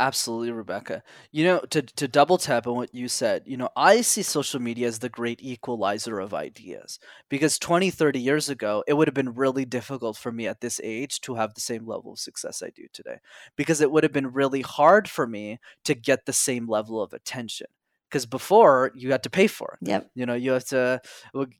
[0.00, 1.02] Absolutely, Rebecca.
[1.30, 4.58] You know, to, to double tap on what you said, you know, I see social
[4.60, 9.14] media as the great equalizer of ideas because 20, 30 years ago, it would have
[9.14, 12.62] been really difficult for me at this age to have the same level of success
[12.62, 13.18] I do today
[13.56, 17.12] because it would have been really hard for me to get the same level of
[17.12, 17.66] attention
[18.10, 19.88] because before you had to pay for it.
[19.88, 20.10] Yep.
[20.14, 21.00] You know, you have to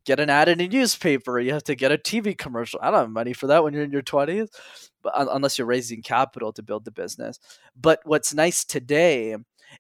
[0.05, 1.39] get an ad in a newspaper.
[1.39, 2.81] You have to get a TV commercial.
[2.83, 4.51] I don't have money for that when you're in your twenties,
[5.03, 7.39] but unless you're raising capital to build the business.
[7.81, 9.37] But what's nice today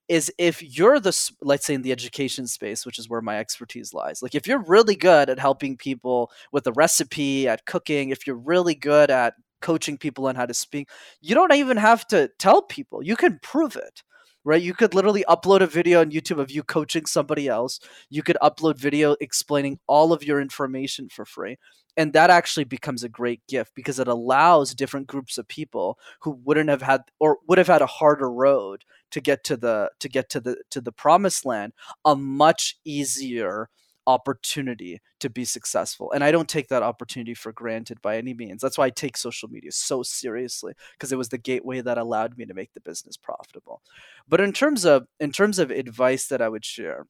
[0.08, 3.92] is if you're the let's say in the education space which is where my expertise
[3.92, 8.24] lies like if you're really good at helping people with a recipe at cooking if
[8.24, 10.88] you're really good at coaching people on how to speak
[11.20, 14.04] you don't even have to tell people you can prove it
[14.44, 14.62] right?
[14.62, 17.80] You could literally upload a video on YouTube of you coaching somebody else.
[18.08, 21.56] You could upload video explaining all of your information for free.
[21.96, 26.38] And that actually becomes a great gift because it allows different groups of people who
[26.44, 30.08] wouldn't have had or would have had a harder road to get to the to
[30.08, 31.72] get to the to the promised land
[32.04, 33.68] a much easier
[34.06, 36.10] opportunity to be successful.
[36.12, 38.62] And I don't take that opportunity for granted by any means.
[38.62, 42.36] That's why I take social media so seriously because it was the gateway that allowed
[42.38, 43.82] me to make the business profitable.
[44.28, 47.06] But in terms of in terms of advice that I would share,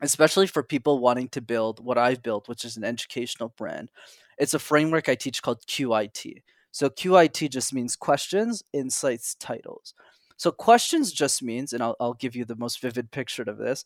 [0.00, 3.90] especially for people wanting to build what I've built, which is an educational brand,
[4.38, 6.42] it's a framework I teach called QIT.
[6.72, 9.94] So QIT just means questions, insights, titles.
[10.36, 13.84] So questions just means, and I'll, I'll give you the most vivid picture of this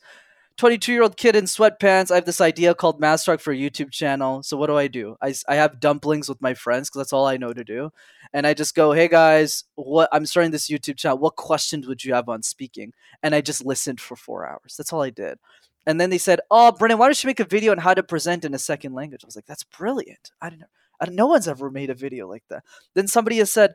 [0.57, 2.11] 22 year old kid in sweatpants.
[2.11, 4.43] I have this idea called Master for a YouTube channel.
[4.43, 5.17] So what do I do?
[5.21, 7.91] I, I have dumplings with my friends because that's all I know to do.
[8.33, 11.19] And I just go, hey guys, what I'm starting this YouTube channel.
[11.19, 12.93] What questions would you have on speaking?
[13.23, 14.77] And I just listened for four hours.
[14.77, 15.39] That's all I did.
[15.87, 18.03] And then they said, oh, Brenden, why don't you make a video on how to
[18.03, 19.23] present in a second language?
[19.25, 20.31] I was like, that's brilliant.
[20.41, 20.67] I don't know.
[21.01, 22.63] I, no one's ever made a video like that.
[22.95, 23.75] Then somebody has said,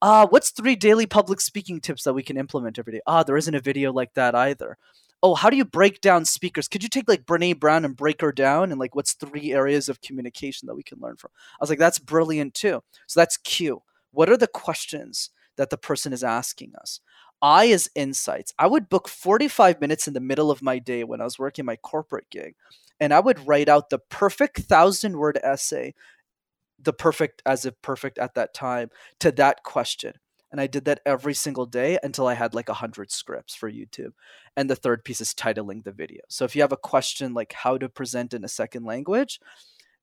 [0.00, 3.00] uh, what's three daily public speaking tips that we can implement every day?
[3.06, 4.78] Ah, there isn't a video like that either
[5.24, 6.68] oh, how do you break down speakers?
[6.68, 9.88] Could you take like Brene Brown and break her down and like what's three areas
[9.88, 11.30] of communication that we can learn from?
[11.58, 12.82] I was like, that's brilliant too.
[13.06, 13.82] So that's Q.
[14.12, 17.00] What are the questions that the person is asking us?
[17.40, 21.22] I, as insights, I would book 45 minutes in the middle of my day when
[21.22, 22.54] I was working my corporate gig,
[23.00, 25.94] and I would write out the perfect thousand word essay,
[26.78, 30.12] the perfect as if perfect at that time, to that question
[30.54, 33.68] and I did that every single day until I had like a hundred scripts for
[33.68, 34.12] YouTube.
[34.56, 36.20] And the third piece is titling the video.
[36.28, 39.40] So if you have a question like how to present in a second language,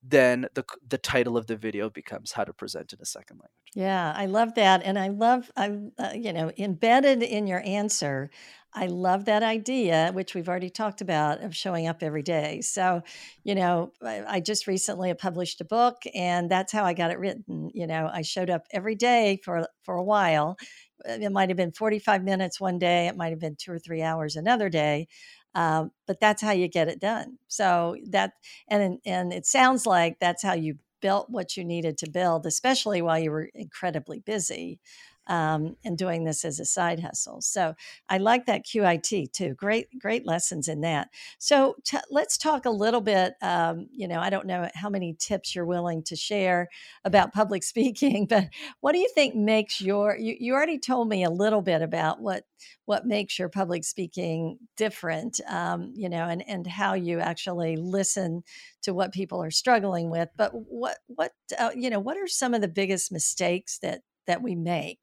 [0.04, 3.72] then the the title of the video becomes how to present in a second language.
[3.76, 8.30] Yeah, I love that, and I love I uh, you know embedded in your answer.
[8.74, 12.62] I love that idea, which we've already talked about, of showing up every day.
[12.62, 13.04] So,
[13.44, 17.20] you know, I, I just recently published a book, and that's how I got it
[17.20, 17.61] written.
[17.74, 20.58] You know, I showed up every day for for a while.
[21.06, 23.08] It might have been forty five minutes one day.
[23.08, 25.08] It might have been two or three hours another day.
[25.56, 27.38] Um, but that's how you get it done.
[27.48, 28.34] So that
[28.70, 33.02] and and it sounds like that's how you built what you needed to build, especially
[33.02, 34.80] while you were incredibly busy
[35.28, 37.42] um, and doing this as a side hustle.
[37.42, 37.76] So
[38.10, 39.54] I like that QIT too.
[39.54, 41.10] Great, great lessons in that.
[41.38, 43.34] So t- let's talk a little bit.
[43.42, 46.70] Um, you know, I don't know how many tips you're willing to share
[47.06, 48.50] about public speaking, but
[48.82, 50.18] what do you think makes your?
[50.18, 52.44] You, you already told me a little bit about what
[52.86, 55.40] what makes your public speaking different.
[55.48, 58.44] Um, you know, and and how you actually listen
[58.84, 60.30] to what people are struggling with.
[60.36, 64.42] But what what uh, you know, what are some of the biggest mistakes that that
[64.42, 65.00] we make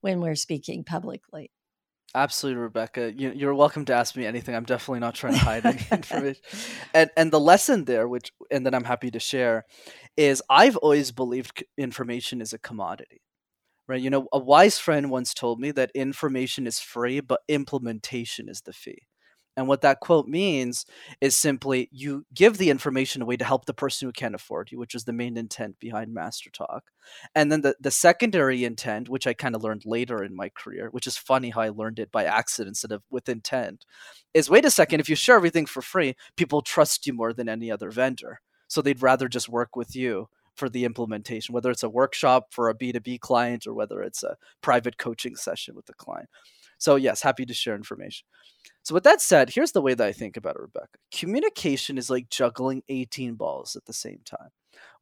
[0.00, 1.50] when we're speaking publicly.
[2.16, 3.12] Absolutely, Rebecca.
[3.12, 4.54] You, are welcome to ask me anything.
[4.54, 6.42] I'm definitely not trying to hide any information.
[6.94, 9.64] And and the lesson there, which and that I'm happy to share,
[10.16, 13.20] is I've always believed information is a commodity,
[13.88, 14.00] right?
[14.00, 18.60] You know, a wise friend once told me that information is free, but implementation is
[18.60, 19.02] the fee.
[19.56, 20.84] And what that quote means
[21.20, 24.78] is simply you give the information away to help the person who can't afford you,
[24.78, 26.80] which is the main intent behind MasterTalk.
[27.34, 30.88] And then the, the secondary intent, which I kind of learned later in my career,
[30.90, 33.84] which is funny how I learned it by accident instead of with intent,
[34.32, 37.48] is wait a second, if you share everything for free, people trust you more than
[37.48, 38.40] any other vendor.
[38.66, 42.68] So they'd rather just work with you for the implementation, whether it's a workshop for
[42.68, 46.28] a B2B client or whether it's a private coaching session with the client.
[46.78, 48.26] So, yes, happy to share information.
[48.82, 50.98] So, with that said, here's the way that I think about it, Rebecca.
[51.12, 54.50] Communication is like juggling 18 balls at the same time.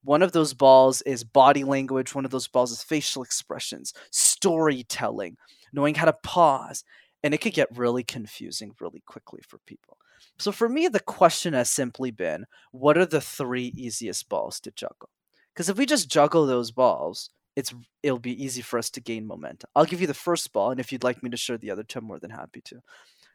[0.05, 5.37] One of those balls is body language, one of those balls is facial expressions, storytelling,
[5.73, 6.85] knowing how to pause.
[7.25, 9.97] And it could get really confusing really quickly for people.
[10.39, 14.73] So, for me, the question has simply been what are the three easiest balls to
[14.73, 15.11] juggle?
[15.55, 19.27] Because if we just juggle those balls, it's it'll be easy for us to gain
[19.27, 19.69] momentum.
[19.77, 21.83] I'll give you the first ball, and if you'd like me to share the other
[21.83, 22.81] two, I'm more than happy to.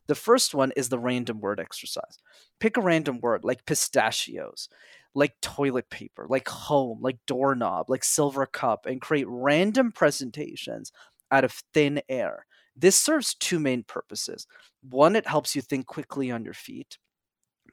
[0.07, 2.17] The first one is the random word exercise.
[2.59, 4.69] Pick a random word like pistachios,
[5.13, 10.91] like toilet paper, like home, like doorknob, like silver cup, and create random presentations
[11.29, 12.45] out of thin air.
[12.75, 14.47] This serves two main purposes.
[14.81, 16.97] One, it helps you think quickly on your feet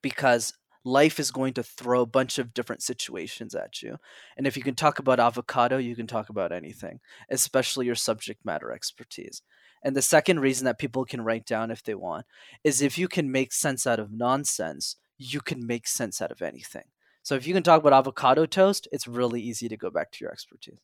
[0.02, 0.52] because
[0.84, 3.96] life is going to throw a bunch of different situations at you.
[4.36, 8.44] And if you can talk about avocado, you can talk about anything, especially your subject
[8.44, 9.42] matter expertise.
[9.82, 12.26] And the second reason that people can write down if they want
[12.62, 16.42] is if you can make sense out of nonsense, you can make sense out of
[16.42, 16.84] anything.
[17.22, 20.24] So if you can talk about avocado toast, it's really easy to go back to
[20.24, 20.80] your expertise.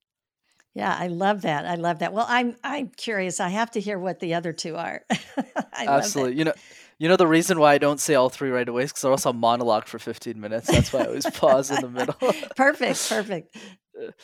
[0.74, 1.66] Yeah, I love that.
[1.66, 2.12] I love that.
[2.12, 3.40] Well, I'm I'm curious.
[3.40, 5.02] I have to hear what the other two are.
[5.76, 6.38] Absolutely.
[6.38, 6.52] You know,
[7.00, 9.10] you know the reason why I don't say all three right away is because I
[9.10, 10.66] also monologue for 15 minutes.
[10.66, 12.14] That's why I always pause in the middle.
[12.56, 13.08] perfect.
[13.08, 13.56] Perfect.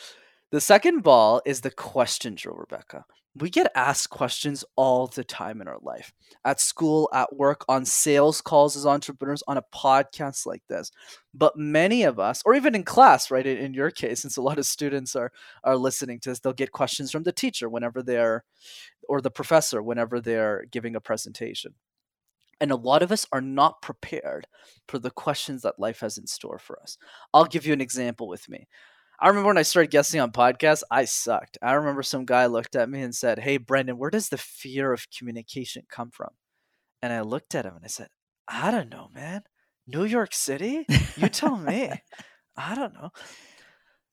[0.49, 3.03] The second ball is the question drill, Rebecca.
[3.35, 6.13] We get asked questions all the time in our life
[6.45, 10.89] at school, at work, on sales calls as entrepreneurs, on a podcast like this.
[11.33, 14.57] But many of us, or even in class, right, in your case, since a lot
[14.57, 15.33] of students are,
[15.65, 18.45] are listening to this, they'll get questions from the teacher whenever they're,
[19.09, 21.73] or the professor whenever they're giving a presentation.
[22.59, 24.47] And a lot of us are not prepared
[24.87, 26.97] for the questions that life has in store for us.
[27.33, 28.67] I'll give you an example with me.
[29.19, 31.57] I remember when I started guessing on podcasts, I sucked.
[31.61, 34.93] I remember some guy looked at me and said, Hey, Brenden, where does the fear
[34.93, 36.29] of communication come from?
[37.01, 38.09] And I looked at him and I said,
[38.47, 39.41] I don't know, man.
[39.87, 40.85] New York City?
[41.15, 41.91] You tell me.
[42.57, 43.09] I don't know.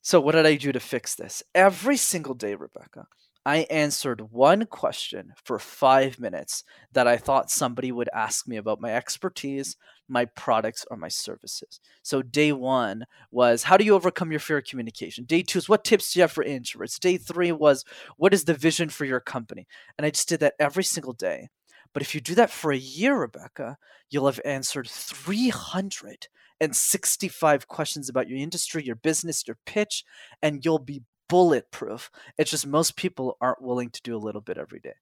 [0.03, 1.43] So, what did I do to fix this?
[1.55, 3.07] Every single day, Rebecca,
[3.47, 8.81] I answered one question for five minutes that I thought somebody would ask me about
[8.81, 9.77] my expertise,
[10.09, 11.79] my products, or my services.
[12.03, 15.25] So, day one was how do you overcome your fear of communication?
[15.25, 16.99] Day two is what tips do you have for introverts?
[16.99, 17.85] Day three was
[18.17, 19.67] what is the vision for your company?
[19.99, 21.51] And I just did that every single day.
[21.93, 23.77] But if you do that for a year, Rebecca,
[24.11, 30.05] you'll have answered 365 questions about your industry, your business, your pitch,
[30.43, 32.11] and you'll be bulletproof.
[32.39, 34.95] It's just most people aren't willing to do a little bit every day.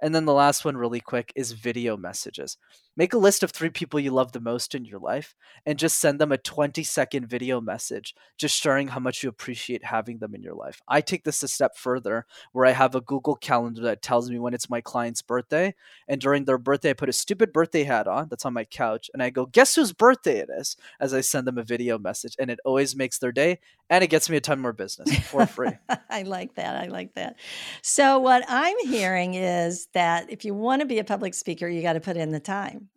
[0.00, 2.56] And then the last one, really quick, is video messages.
[2.96, 5.34] Make a list of three people you love the most in your life
[5.66, 9.84] and just send them a 20 second video message, just sharing how much you appreciate
[9.84, 10.80] having them in your life.
[10.86, 14.38] I take this a step further where I have a Google Calendar that tells me
[14.38, 15.74] when it's my client's birthday.
[16.06, 19.10] And during their birthday, I put a stupid birthday hat on that's on my couch
[19.12, 20.76] and I go, Guess whose birthday it is?
[21.00, 22.36] as I send them a video message.
[22.38, 23.58] And it always makes their day
[23.90, 25.72] and it gets me a ton more business for free.
[26.10, 26.76] I like that.
[26.76, 27.36] I like that.
[27.82, 31.82] So, what I'm hearing is that if you want to be a public speaker, you
[31.82, 32.88] got to put in the time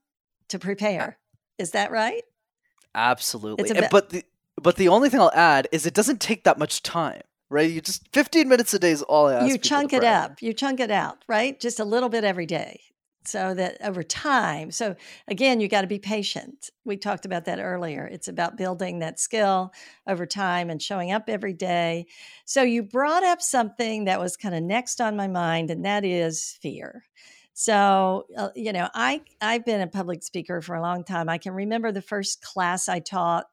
[0.49, 1.17] to prepare.
[1.57, 2.23] Is that right?
[2.95, 3.71] Absolutely.
[3.73, 4.23] Bit- but the
[4.61, 7.69] but the only thing I'll add is it doesn't take that much time, right?
[7.69, 9.47] You just 15 minutes a day is all I ask.
[9.47, 10.41] You chunk it up.
[10.41, 11.59] You chunk it out, right?
[11.59, 12.81] Just a little bit every day.
[13.27, 14.95] So that over time, so
[15.27, 16.69] again, you got to be patient.
[16.85, 18.05] We talked about that earlier.
[18.05, 19.73] It's about building that skill
[20.07, 22.05] over time and showing up every day.
[22.45, 26.05] So you brought up something that was kind of next on my mind, and that
[26.05, 27.03] is fear.
[27.53, 31.27] So, uh, you know, I I've been a public speaker for a long time.
[31.27, 33.47] I can remember the first class I taught.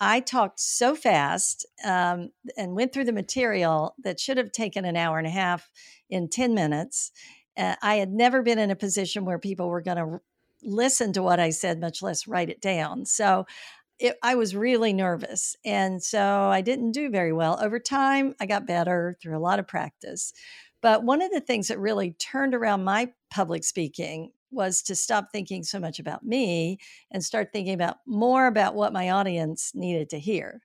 [0.00, 4.96] I talked so fast um, and went through the material that should have taken an
[4.96, 5.68] hour and a half
[6.08, 7.10] in 10 minutes.
[7.58, 10.20] Uh, I had never been in a position where people were going to
[10.62, 13.04] listen to what I said, much less write it down.
[13.04, 13.46] So
[13.98, 15.56] it, I was really nervous.
[15.64, 17.58] And so I didn't do very well.
[17.60, 20.32] Over time, I got better through a lot of practice.
[20.80, 25.28] But one of the things that really turned around my public speaking was to stop
[25.32, 26.78] thinking so much about me
[27.10, 30.62] and start thinking about more about what my audience needed to hear.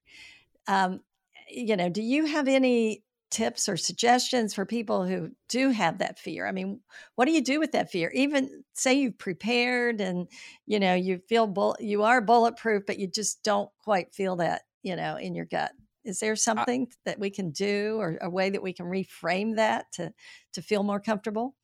[0.68, 1.02] Um,
[1.50, 3.04] you know, do you have any
[3.34, 6.48] tips or suggestions for people who do have that fear?
[6.48, 6.82] I mean,
[7.16, 8.12] what do you do with that fear?
[8.14, 10.30] Even say you've prepared and
[10.66, 14.64] you know you feel bull- you are bulletproof, but you just don't quite feel that
[14.84, 15.72] you know in your gut.
[16.06, 19.56] Is there something uh, that we can do or a way that we can reframe
[19.56, 20.14] that to
[20.54, 21.56] to feel more comfortable?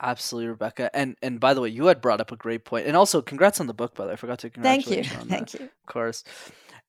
[0.00, 0.94] Absolutely, Rebecca.
[0.94, 2.86] And and by the way, you had brought up a great point.
[2.86, 4.12] And also, congrats on the book, by the way.
[4.14, 5.18] I forgot to congratulate Thank you.
[5.18, 5.66] you Thank that, you.
[5.66, 6.24] Of course.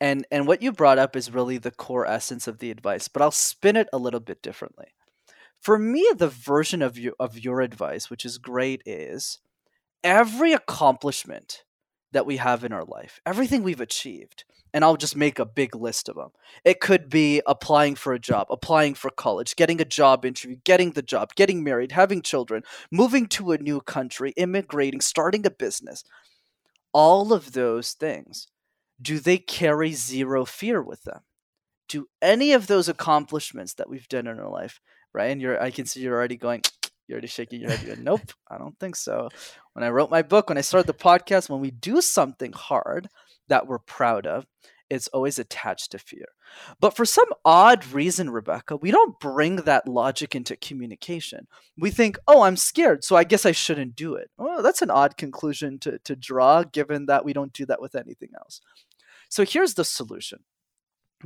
[0.01, 3.21] And and what you brought up is really the core essence of the advice, but
[3.21, 4.87] I'll spin it a little bit differently.
[5.61, 9.39] For me, the version of you of your advice, which is great, is
[10.03, 11.63] every accomplishment
[12.11, 15.75] that we have in our life, everything we've achieved, and I'll just make a big
[15.75, 16.29] list of them.
[16.63, 20.91] It could be applying for a job, applying for college, getting a job interview, getting
[20.91, 26.03] the job, getting married, having children, moving to a new country, immigrating, starting a business.
[26.93, 28.47] All of those things,
[29.01, 31.21] do they carry zero fear with them?
[31.87, 34.79] Do any of those accomplishments that we've done in our life,
[35.13, 35.31] right?
[35.31, 36.61] And you're I can see you're already going
[37.07, 37.85] you're already shaking your head.
[37.85, 39.29] You're, nope, I don't think so.
[39.73, 43.07] When I wrote my book, when I started the podcast, when we do something hard
[43.47, 44.45] that we're proud of,
[44.89, 46.25] it's always attached to fear.
[46.79, 51.47] But for some odd reason, Rebecca, we don't bring that logic into communication.
[51.77, 54.29] We think, oh, I'm scared, so I guess I shouldn't do it.
[54.37, 57.95] Well, that's an odd conclusion to, to draw, given that we don't do that with
[57.95, 58.61] anything else.
[59.29, 60.39] So here's the solution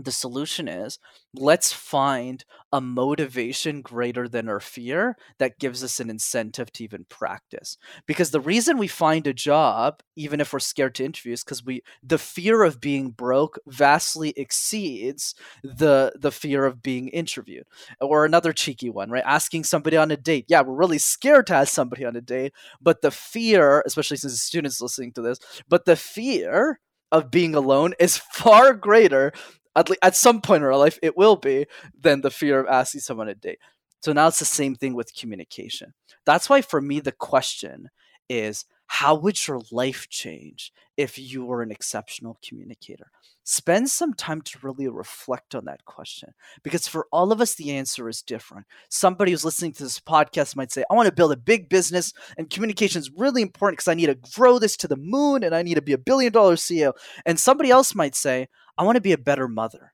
[0.06, 1.00] the solution is
[1.34, 7.06] let's find a motivation greater than our fear that gives us an incentive to even
[7.10, 7.78] practice.
[8.06, 11.64] Because the reason we find a job even if we're scared to interview is because
[11.66, 17.66] we the fear of being broke vastly exceeds the the fear of being interviewed.
[18.02, 19.24] Or another cheeky one right?
[19.26, 20.46] Asking somebody on a date.
[20.48, 24.34] Yeah we're really scared to ask somebody on a date but the fear especially since
[24.34, 26.80] the students listening to this but the fear
[27.12, 29.32] of being alone is far greater
[29.80, 31.66] at, at some point in our life, it will be,
[32.00, 33.60] than the fear of asking someone a date.
[34.02, 35.94] So now it's the same thing with communication.
[36.26, 37.90] That's why for me, the question
[38.30, 43.12] is how would your life change if you were an exceptional communicator?
[43.44, 47.72] Spend some time to really reflect on that question because for all of us, the
[47.72, 48.66] answer is different.
[48.90, 52.14] Somebody who's listening to this podcast might say, I want to build a big business
[52.38, 55.56] and communication is really important because I need to grow this to the moon and
[55.56, 56.94] I need to be a billion dollar CEO.
[57.26, 59.94] And somebody else might say, I want to be a better mother.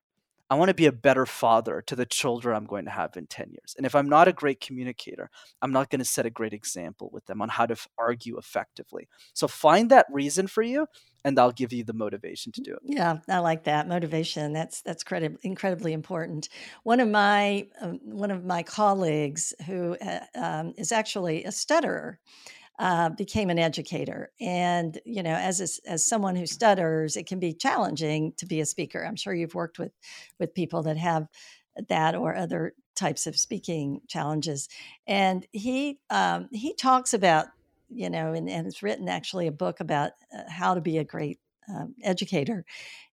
[0.50, 3.26] I want to be a better father to the children I'm going to have in
[3.28, 3.74] 10 years.
[3.78, 5.30] And if I'm not a great communicator,
[5.62, 9.08] I'm not going to set a great example with them on how to argue effectively.
[9.34, 10.88] So find that reason for you
[11.24, 12.80] and I'll give you the motivation to do it.
[12.84, 14.54] Yeah, I like that motivation.
[14.54, 16.50] That's that's credi- incredibly important.
[16.84, 22.20] One of my um, one of my colleagues who uh, um, is actually a stutterer
[22.80, 24.32] uh, became an educator.
[24.40, 28.60] And you know, as a, as someone who stutters, it can be challenging to be
[28.60, 29.06] a speaker.
[29.06, 29.92] I'm sure you've worked with
[30.40, 31.28] with people that have
[31.90, 34.70] that or other types of speaking challenges.
[35.08, 37.48] And he um, he talks about
[37.90, 41.04] you know, and, and it's written actually a book about uh, how to be a
[41.04, 42.66] great um, educator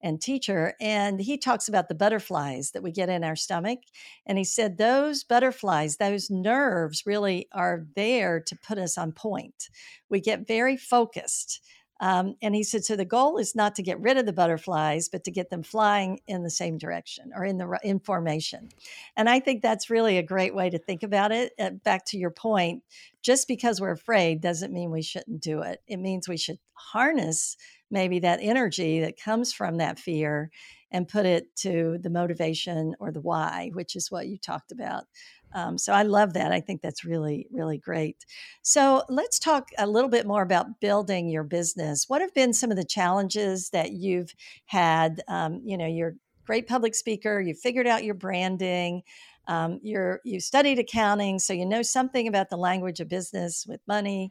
[0.03, 0.75] and teacher.
[0.81, 3.81] And he talks about the butterflies that we get in our stomach.
[4.27, 9.69] And he said those butterflies, those nerves really are there to put us on point.
[10.09, 11.61] We get very focused.
[12.03, 15.11] Um, and he said, so the goal is not to get rid of the butterflies,
[15.11, 18.71] but to get them flying in the same direction or in the in formation.
[19.17, 21.53] And I think that's really a great way to think about it.
[21.59, 22.85] Uh, back to your point,
[23.23, 25.83] just because we're afraid doesn't mean we shouldn't do it.
[25.87, 27.59] It means we should harness
[27.91, 30.51] maybe that energy that comes from that fear
[30.93, 35.05] and put it to the motivation or the why, which is what you talked about.
[35.53, 36.53] Um, so I love that.
[36.53, 38.25] I think that's really, really great.
[38.63, 42.09] So let's talk a little bit more about building your business.
[42.09, 44.33] What have been some of the challenges that you've
[44.67, 45.23] had?
[45.29, 46.15] Um, you know, you're a
[46.45, 49.03] great public speaker, you figured out your branding.
[49.49, 53.81] Um, you're you studied accounting, so you know something about the language of business with
[53.89, 54.31] money.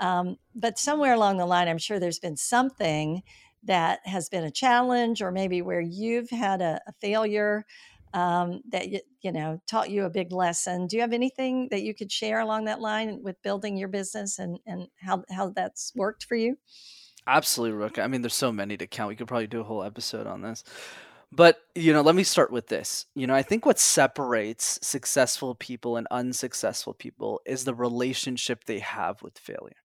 [0.00, 3.22] Um, but somewhere along the line, I'm sure there's been something
[3.64, 7.66] that has been a challenge, or maybe where you've had a, a failure
[8.14, 10.86] um, that you, you know taught you a big lesson.
[10.86, 14.38] Do you have anything that you could share along that line with building your business
[14.38, 16.56] and and how how that's worked for you?
[17.26, 17.98] Absolutely, Rook.
[17.98, 19.10] I mean, there's so many to count.
[19.10, 20.64] We could probably do a whole episode on this.
[21.32, 23.06] But, you know, let me start with this.
[23.14, 28.80] You know, I think what separates successful people and unsuccessful people is the relationship they
[28.80, 29.76] have with failure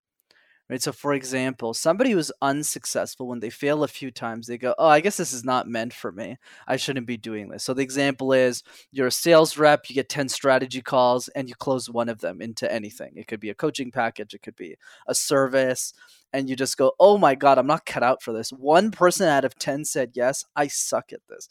[0.70, 0.82] right?
[0.82, 4.88] So, for example, somebody who's unsuccessful, when they fail a few times, they go, Oh,
[4.88, 6.38] I guess this is not meant for me.
[6.68, 7.64] I shouldn't be doing this.
[7.64, 11.56] So, the example is you're a sales rep, you get 10 strategy calls, and you
[11.56, 13.14] close one of them into anything.
[13.16, 14.76] It could be a coaching package, it could be
[15.08, 15.94] a service.
[16.34, 18.50] And you just go, Oh my God, I'm not cut out for this.
[18.50, 20.44] One person out of 10 said yes.
[20.56, 21.48] I suck at this.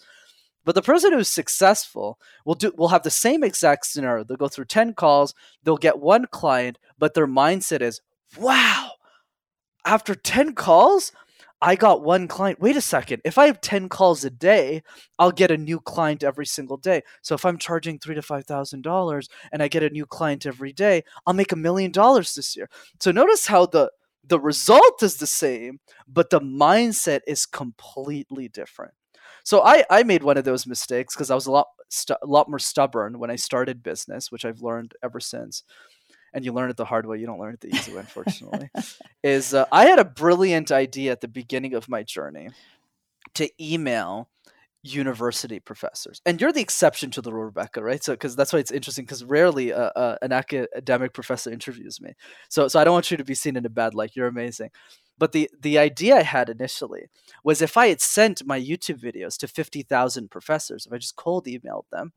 [0.64, 4.24] But the person who's successful will do will have the same exact scenario.
[4.24, 8.00] They'll go through 10 calls, they'll get one client, but their mindset is,
[8.38, 8.92] wow,
[9.84, 11.12] after 10 calls,
[11.60, 12.60] I got one client.
[12.60, 13.22] Wait a second.
[13.24, 14.82] If I have 10 calls a day,
[15.18, 17.02] I'll get a new client every single day.
[17.22, 20.44] So if I'm charging three to five thousand dollars and I get a new client
[20.44, 22.68] every day, I'll make a million dollars this year.
[23.00, 23.90] So notice how the
[24.26, 28.92] the result is the same, but the mindset is completely different.
[29.42, 31.68] So I, I made one of those mistakes because I was a lot
[32.10, 35.62] a lot more stubborn when I started business, which I've learned ever since
[36.34, 37.18] and you learn it the hard way.
[37.18, 38.68] You don't learn it the easy way, unfortunately.
[39.22, 42.50] is uh, I had a brilliant idea at the beginning of my journey
[43.34, 44.28] to email
[44.84, 48.58] university professors and you're the exception to the rule rebecca right so because that's why
[48.58, 52.12] it's interesting because rarely uh, uh, an academic professor interviews me
[52.50, 54.68] so so i don't want you to be seen in a bad light you're amazing
[55.16, 57.06] but the the idea i had initially
[57.42, 61.46] was if i had sent my youtube videos to 50000 professors if i just cold
[61.46, 62.12] emailed them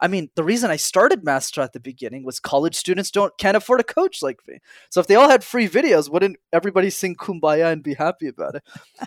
[0.00, 3.56] I mean, the reason I started Master at the beginning was college students don't can't
[3.56, 4.58] afford a coach like me.
[4.88, 8.54] So if they all had free videos, wouldn't everybody sing Kumbaya and be happy about
[8.56, 8.62] it?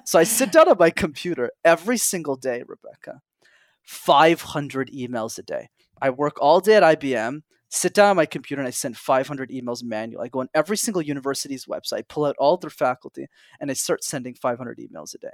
[0.06, 3.22] so I sit down at my computer every single day, Rebecca,
[3.84, 5.70] 500 emails a day.
[6.02, 9.50] I work all day at IBM, sit down on my computer, and I send 500
[9.50, 10.26] emails manually.
[10.26, 13.28] I go on every single university's website, pull out all their faculty,
[13.60, 15.34] and I start sending 500 emails a day.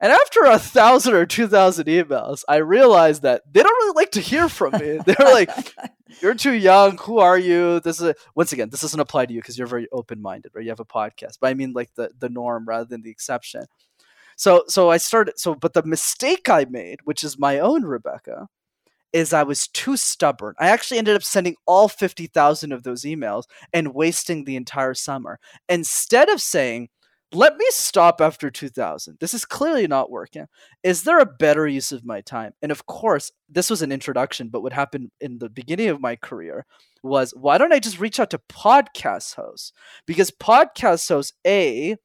[0.00, 4.12] And after a thousand or two thousand emails, I realized that they don't really like
[4.12, 4.98] to hear from me.
[5.06, 5.50] They're like,
[6.20, 6.98] "You're too young.
[6.98, 9.88] Who are you?" This is once again, this doesn't apply to you because you're very
[9.92, 10.64] open minded, right?
[10.64, 13.64] You have a podcast, but I mean like the the norm rather than the exception.
[14.36, 15.38] So so I started.
[15.38, 18.48] So, but the mistake I made, which is my own, Rebecca,
[19.12, 20.56] is I was too stubborn.
[20.58, 25.38] I actually ended up sending all 50,000 of those emails and wasting the entire summer.
[25.68, 26.88] Instead of saying,
[27.34, 29.16] let me stop after 2000.
[29.20, 30.46] This is clearly not working.
[30.82, 32.52] Is there a better use of my time?
[32.62, 36.16] And of course, this was an introduction, but what happened in the beginning of my
[36.16, 36.66] career
[37.02, 39.72] was why don't I just reach out to podcast hosts?
[40.06, 41.96] Because podcast hosts, A,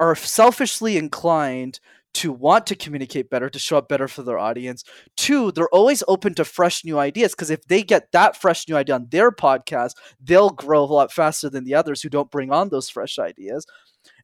[0.00, 1.80] are selfishly inclined
[2.14, 4.84] to want to communicate better, to show up better for their audience.
[5.16, 8.76] Two, they're always open to fresh new ideas because if they get that fresh new
[8.76, 12.52] idea on their podcast, they'll grow a lot faster than the others who don't bring
[12.52, 13.66] on those fresh ideas.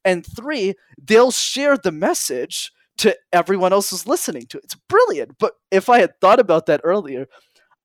[0.05, 4.64] And three, they'll share the message to everyone else who's listening to it.
[4.64, 5.38] It's brilliant.
[5.38, 7.26] But if I had thought about that earlier,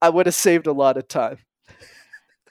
[0.01, 1.37] I would have saved a lot of time.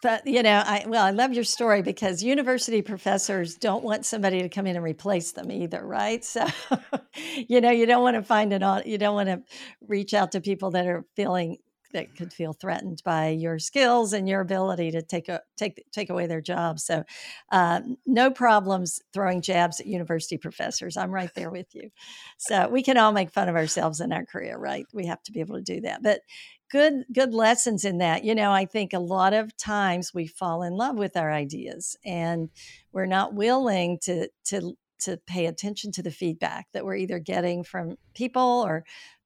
[0.05, 4.43] But you know, I well, I love your story because university professors don't want somebody
[4.43, 6.23] to come in and replace them either, right?
[6.23, 6.47] So,
[7.49, 8.83] you know, you don't want to find an.
[8.85, 9.43] You don't want to
[9.87, 11.57] reach out to people that are feeling
[11.95, 16.11] that could feel threatened by your skills and your ability to take a, take take
[16.11, 16.85] away their jobs.
[16.85, 17.05] So,
[17.51, 20.97] uh, no problems throwing jabs at university professors.
[20.97, 21.91] I'm right there with you.
[22.37, 24.87] So we can all make fun of ourselves in our career, right?
[24.93, 26.03] We have to be able to do that.
[26.03, 26.21] But
[26.71, 28.25] good good lessons in that.
[28.25, 31.97] You know, I think a lot of times we fall in love with our ideas
[32.05, 32.51] and
[32.93, 37.63] we're not willing to to to pay attention to the feedback that we're either getting
[37.63, 38.85] from people or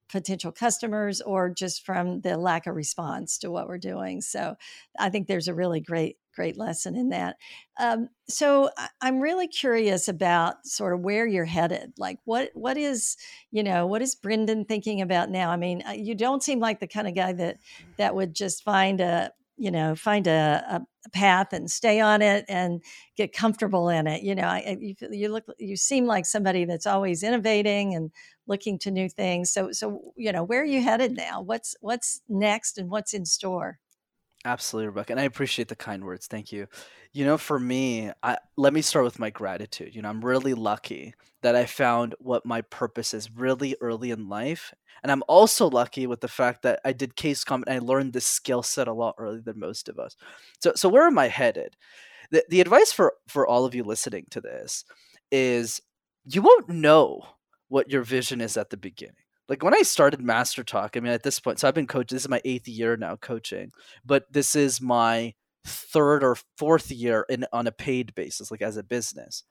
[0.09, 4.21] potential customers or just from the lack of response to what we're doing.
[4.21, 4.57] So
[4.99, 7.37] I think there's a really great great lesson in that.
[7.81, 11.95] Um, so I'm really curious about sort of where you're headed.
[11.99, 13.17] Like what what is
[13.51, 15.51] you know what is Brenden thinking about now?
[15.51, 17.59] I mean, uh, you don't seem like the kind of guy that
[17.97, 22.45] that would just find a you know find a, a path and stay on it
[22.49, 22.83] and
[23.17, 26.87] get comfortable in it you know I, you, you look you seem like somebody that's
[26.87, 28.11] always innovating and
[28.47, 29.51] looking to new things.
[29.53, 31.43] So so you know where are you headed now?
[31.43, 33.79] What's what's next and what's in store
[34.49, 35.13] Absolutely, Rebecca.
[35.13, 36.27] And I appreciate the kind words.
[36.27, 36.69] Thank you.
[37.13, 39.95] You know, for me, I, let me start with my gratitude.
[39.95, 44.27] You know, I'm really lucky that I found what my purpose is really early in
[44.27, 44.73] life.
[45.03, 48.15] And I'm also lucky with the fact that I did case comment and I learned
[48.15, 50.17] this skill set a lot earlier than most of us.
[50.63, 51.77] So so where am I headed?
[52.31, 54.85] The the advice for for all of you listening to this
[55.31, 55.83] is
[56.25, 57.21] you won't know
[57.69, 59.28] what your vision is at the beginning.
[59.49, 62.25] Like when I started MasterTalk, I mean at this point, so I've been coaching this
[62.25, 63.71] is my eighth year now coaching,
[64.05, 65.35] but this is my
[65.65, 69.45] third or fourth year in on a paid basis, like as a business.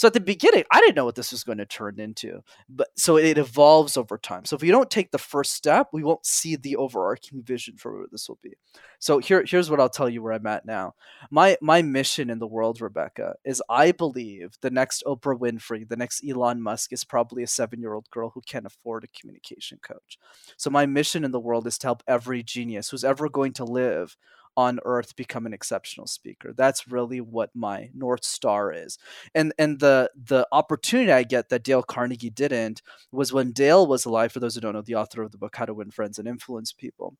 [0.00, 2.40] So at the beginning, I didn't know what this was going to turn into,
[2.70, 4.46] but so it evolves over time.
[4.46, 7.94] So if we don't take the first step, we won't see the overarching vision for
[7.94, 8.54] where this will be.
[8.98, 10.94] So here, here's what I'll tell you where I'm at now.
[11.30, 15.98] My my mission in the world, Rebecca, is I believe the next Oprah Winfrey, the
[15.98, 19.80] next Elon Musk, is probably a seven year old girl who can't afford a communication
[19.82, 20.16] coach.
[20.56, 23.66] So my mission in the world is to help every genius who's ever going to
[23.66, 24.16] live
[24.56, 26.52] on earth become an exceptional speaker.
[26.56, 28.98] That's really what my north star is.
[29.34, 32.82] And and the the opportunity i get that dale carnegie didn't
[33.12, 35.56] was when dale was alive for those who don't know the author of the book
[35.56, 37.16] how to win friends and influence people.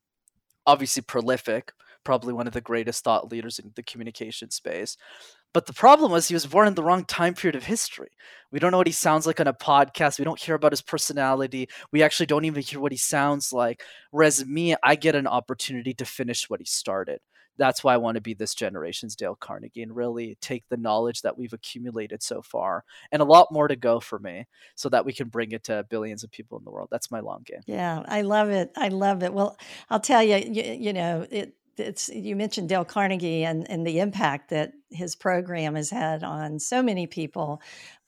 [0.66, 1.72] Obviously prolific
[2.04, 4.96] probably one of the greatest thought leaders in the communication space
[5.52, 8.10] but the problem was he was born in the wrong time period of history.
[8.52, 10.18] We don't know what he sounds like on a podcast.
[10.18, 11.68] We don't hear about his personality.
[11.92, 13.82] We actually don't even hear what he sounds like.
[14.10, 17.20] Whereas me, I get an opportunity to finish what he started.
[17.60, 21.20] That's why I want to be this generation's Dale Carnegie and really take the knowledge
[21.22, 24.46] that we've accumulated so far and a lot more to go for me
[24.76, 26.88] so that we can bring it to billions of people in the world.
[26.90, 27.60] That's my long game.
[27.66, 28.70] Yeah, I love it.
[28.76, 29.34] I love it.
[29.34, 29.58] Well,
[29.90, 34.00] I'll tell you, you, you know, it, it's you mentioned Dale Carnegie and, and the
[34.00, 37.60] impact that his program has had on so many people.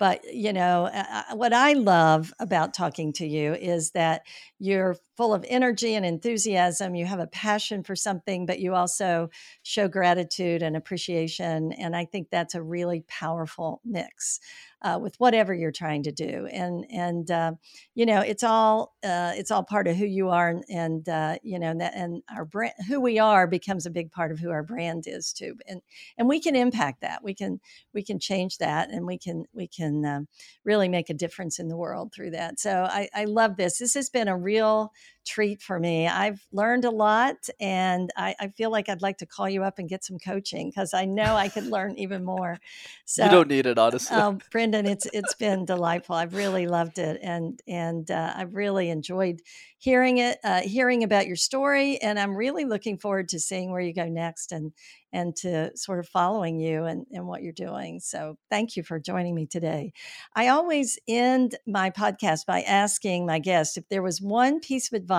[0.03, 0.90] But, you know,
[1.32, 4.26] what I love about talking to you is that
[4.59, 6.96] you're full of energy and enthusiasm.
[6.96, 9.30] You have a passion for something, but you also
[9.62, 11.70] show gratitude and appreciation.
[11.70, 14.40] And I think that's a really powerful mix
[14.82, 16.48] uh, with whatever you're trying to do.
[16.50, 17.53] And and uh,
[17.94, 21.36] you know, it's all uh, it's all part of who you are, and, and uh,
[21.42, 24.40] you know, and, that, and our brand, who we are, becomes a big part of
[24.40, 25.55] who our brand is too.
[25.66, 25.80] And
[26.18, 27.22] and we can impact that.
[27.22, 27.61] We can
[27.94, 30.28] we can change that, and we can we can um,
[30.64, 32.59] really make a difference in the world through that.
[32.59, 33.78] So I, I love this.
[33.78, 34.93] This has been a real
[35.25, 36.07] treat for me.
[36.07, 39.79] I've learned a lot, and I, I feel like I'd like to call you up
[39.79, 42.59] and get some coaching because I know I could learn even more.
[43.05, 44.16] So you don't need it, honestly.
[44.16, 46.14] Um, Brenden, it's it's been delightful.
[46.14, 49.41] I've really loved it, and and uh, I've really enjoyed
[49.79, 53.81] hearing it, uh, hearing about your story, and I'm really looking forward to seeing where
[53.81, 54.73] you go next and
[55.12, 58.01] and to sort of following you and, and what you're doing.
[58.01, 59.93] So thank you for joining me today.
[60.35, 64.97] I always end my podcast by asking my guests if there was one piece of
[64.97, 65.11] advice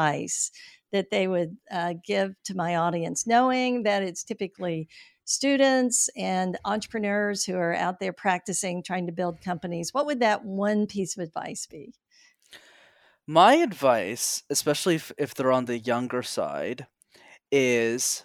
[0.92, 4.88] that they would uh, give to my audience, knowing that it's typically
[5.26, 9.94] students and entrepreneurs who are out there practicing, trying to build companies.
[9.94, 11.94] What would that one piece of advice be?
[13.26, 16.88] My advice, especially if, if they're on the younger side,
[17.52, 18.24] is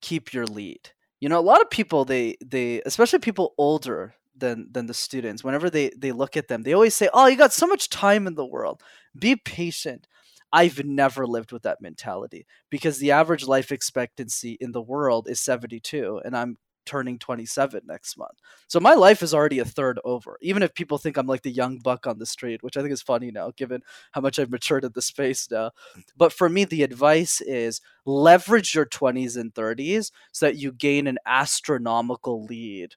[0.00, 0.90] keep your lead.
[1.20, 5.44] You know, a lot of people they they especially people older than than the students,
[5.44, 8.26] whenever they they look at them, they always say, "Oh, you got so much time
[8.26, 8.82] in the world.
[9.16, 10.08] Be patient."
[10.52, 15.40] I've never lived with that mentality because the average life expectancy in the world is
[15.40, 18.38] 72 and I'm turning 27 next month.
[18.66, 20.36] So my life is already a third over.
[20.42, 22.92] Even if people think I'm like the young buck on the street, which I think
[22.92, 23.82] is funny now given
[24.12, 25.70] how much I've matured at the space now.
[26.16, 31.06] But for me the advice is leverage your 20s and 30s so that you gain
[31.06, 32.94] an astronomical lead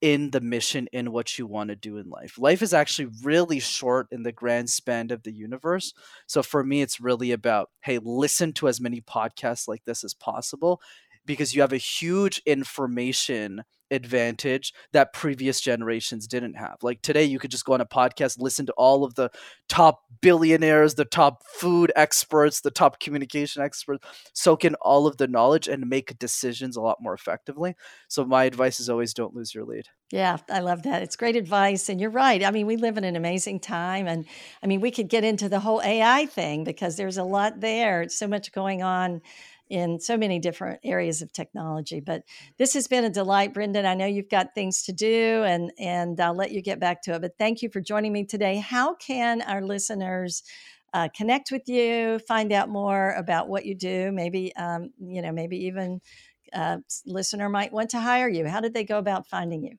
[0.00, 2.38] in the mission in what you want to do in life.
[2.38, 5.92] Life is actually really short in the grand span of the universe.
[6.26, 10.14] So for me, it's really about hey, listen to as many podcasts like this as
[10.14, 10.80] possible
[11.26, 16.76] because you have a huge information advantage that previous generations didn't have.
[16.82, 19.30] Like today, you could just go on a podcast, listen to all of the
[19.68, 25.28] top billionaires, the top food experts, the top communication experts, soak in all of the
[25.28, 27.74] knowledge and make decisions a lot more effectively.
[28.08, 29.88] So, my advice is always don't lose your lead.
[30.10, 31.02] Yeah, I love that.
[31.02, 31.90] It's great advice.
[31.90, 32.42] And you're right.
[32.42, 34.06] I mean, we live in an amazing time.
[34.06, 34.24] And
[34.62, 38.00] I mean, we could get into the whole AI thing because there's a lot there.
[38.02, 39.20] It's so much going on
[39.70, 42.00] in so many different areas of technology.
[42.00, 42.22] But
[42.58, 43.84] this has been a delight, Brenden.
[43.84, 47.14] I know you've got things to do, and and I'll let you get back to
[47.14, 47.22] it.
[47.22, 48.56] But thank you for joining me today.
[48.58, 50.42] How can our listeners?
[50.94, 54.10] Uh, connect with you, find out more about what you do.
[54.10, 56.00] Maybe, um, you know, maybe even
[56.54, 58.46] a uh, listener might want to hire you.
[58.46, 59.76] How did they go about finding you?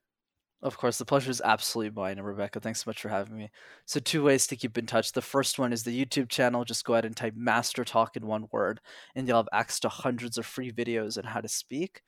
[0.62, 2.18] Of course, the pleasure is absolutely mine.
[2.18, 3.50] And Rebecca, thanks so much for having me.
[3.86, 5.14] So, two ways to keep in touch.
[5.14, 6.66] The first one is the YouTube channel.
[6.66, 8.82] Just go ahead and type MasterTalk in one word,
[9.16, 12.02] and you'll have access to hundreds of free videos on how to speak.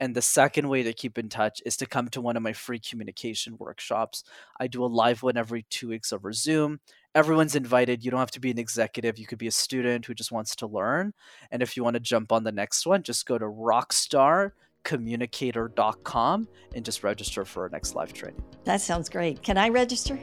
[0.00, 2.52] And the second way to keep in touch is to come to one of my
[2.52, 4.22] free communication workshops.
[4.60, 6.80] I do a live one every two weeks over Zoom.
[7.14, 8.04] Everyone's invited.
[8.04, 9.18] You don't have to be an executive.
[9.18, 11.14] You could be a student who just wants to learn.
[11.50, 14.52] And if you want to jump on the next one, just go to Rockstar
[14.84, 18.42] communicator.com and just register for our next live training.
[18.64, 19.42] That sounds great.
[19.42, 20.18] Can I register?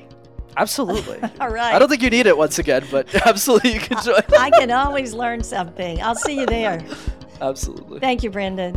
[0.58, 1.20] Absolutely.
[1.39, 1.74] All right.
[1.74, 4.22] I don't think you need it once again, but absolutely you can join.
[4.38, 6.01] I can always learn something.
[6.01, 6.84] I'll see you there.
[7.41, 7.99] Absolutely.
[7.99, 8.74] Thank you, Brenden.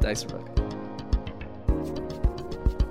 [0.00, 0.52] Thanks, Rebecca.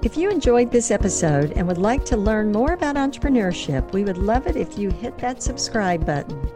[0.04, 4.18] If you enjoyed this episode and would like to learn more about entrepreneurship, we would
[4.18, 6.48] love it if you hit that subscribe button.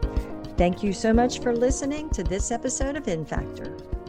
[0.56, 3.99] Thank you so much for listening to this episode of InFactor.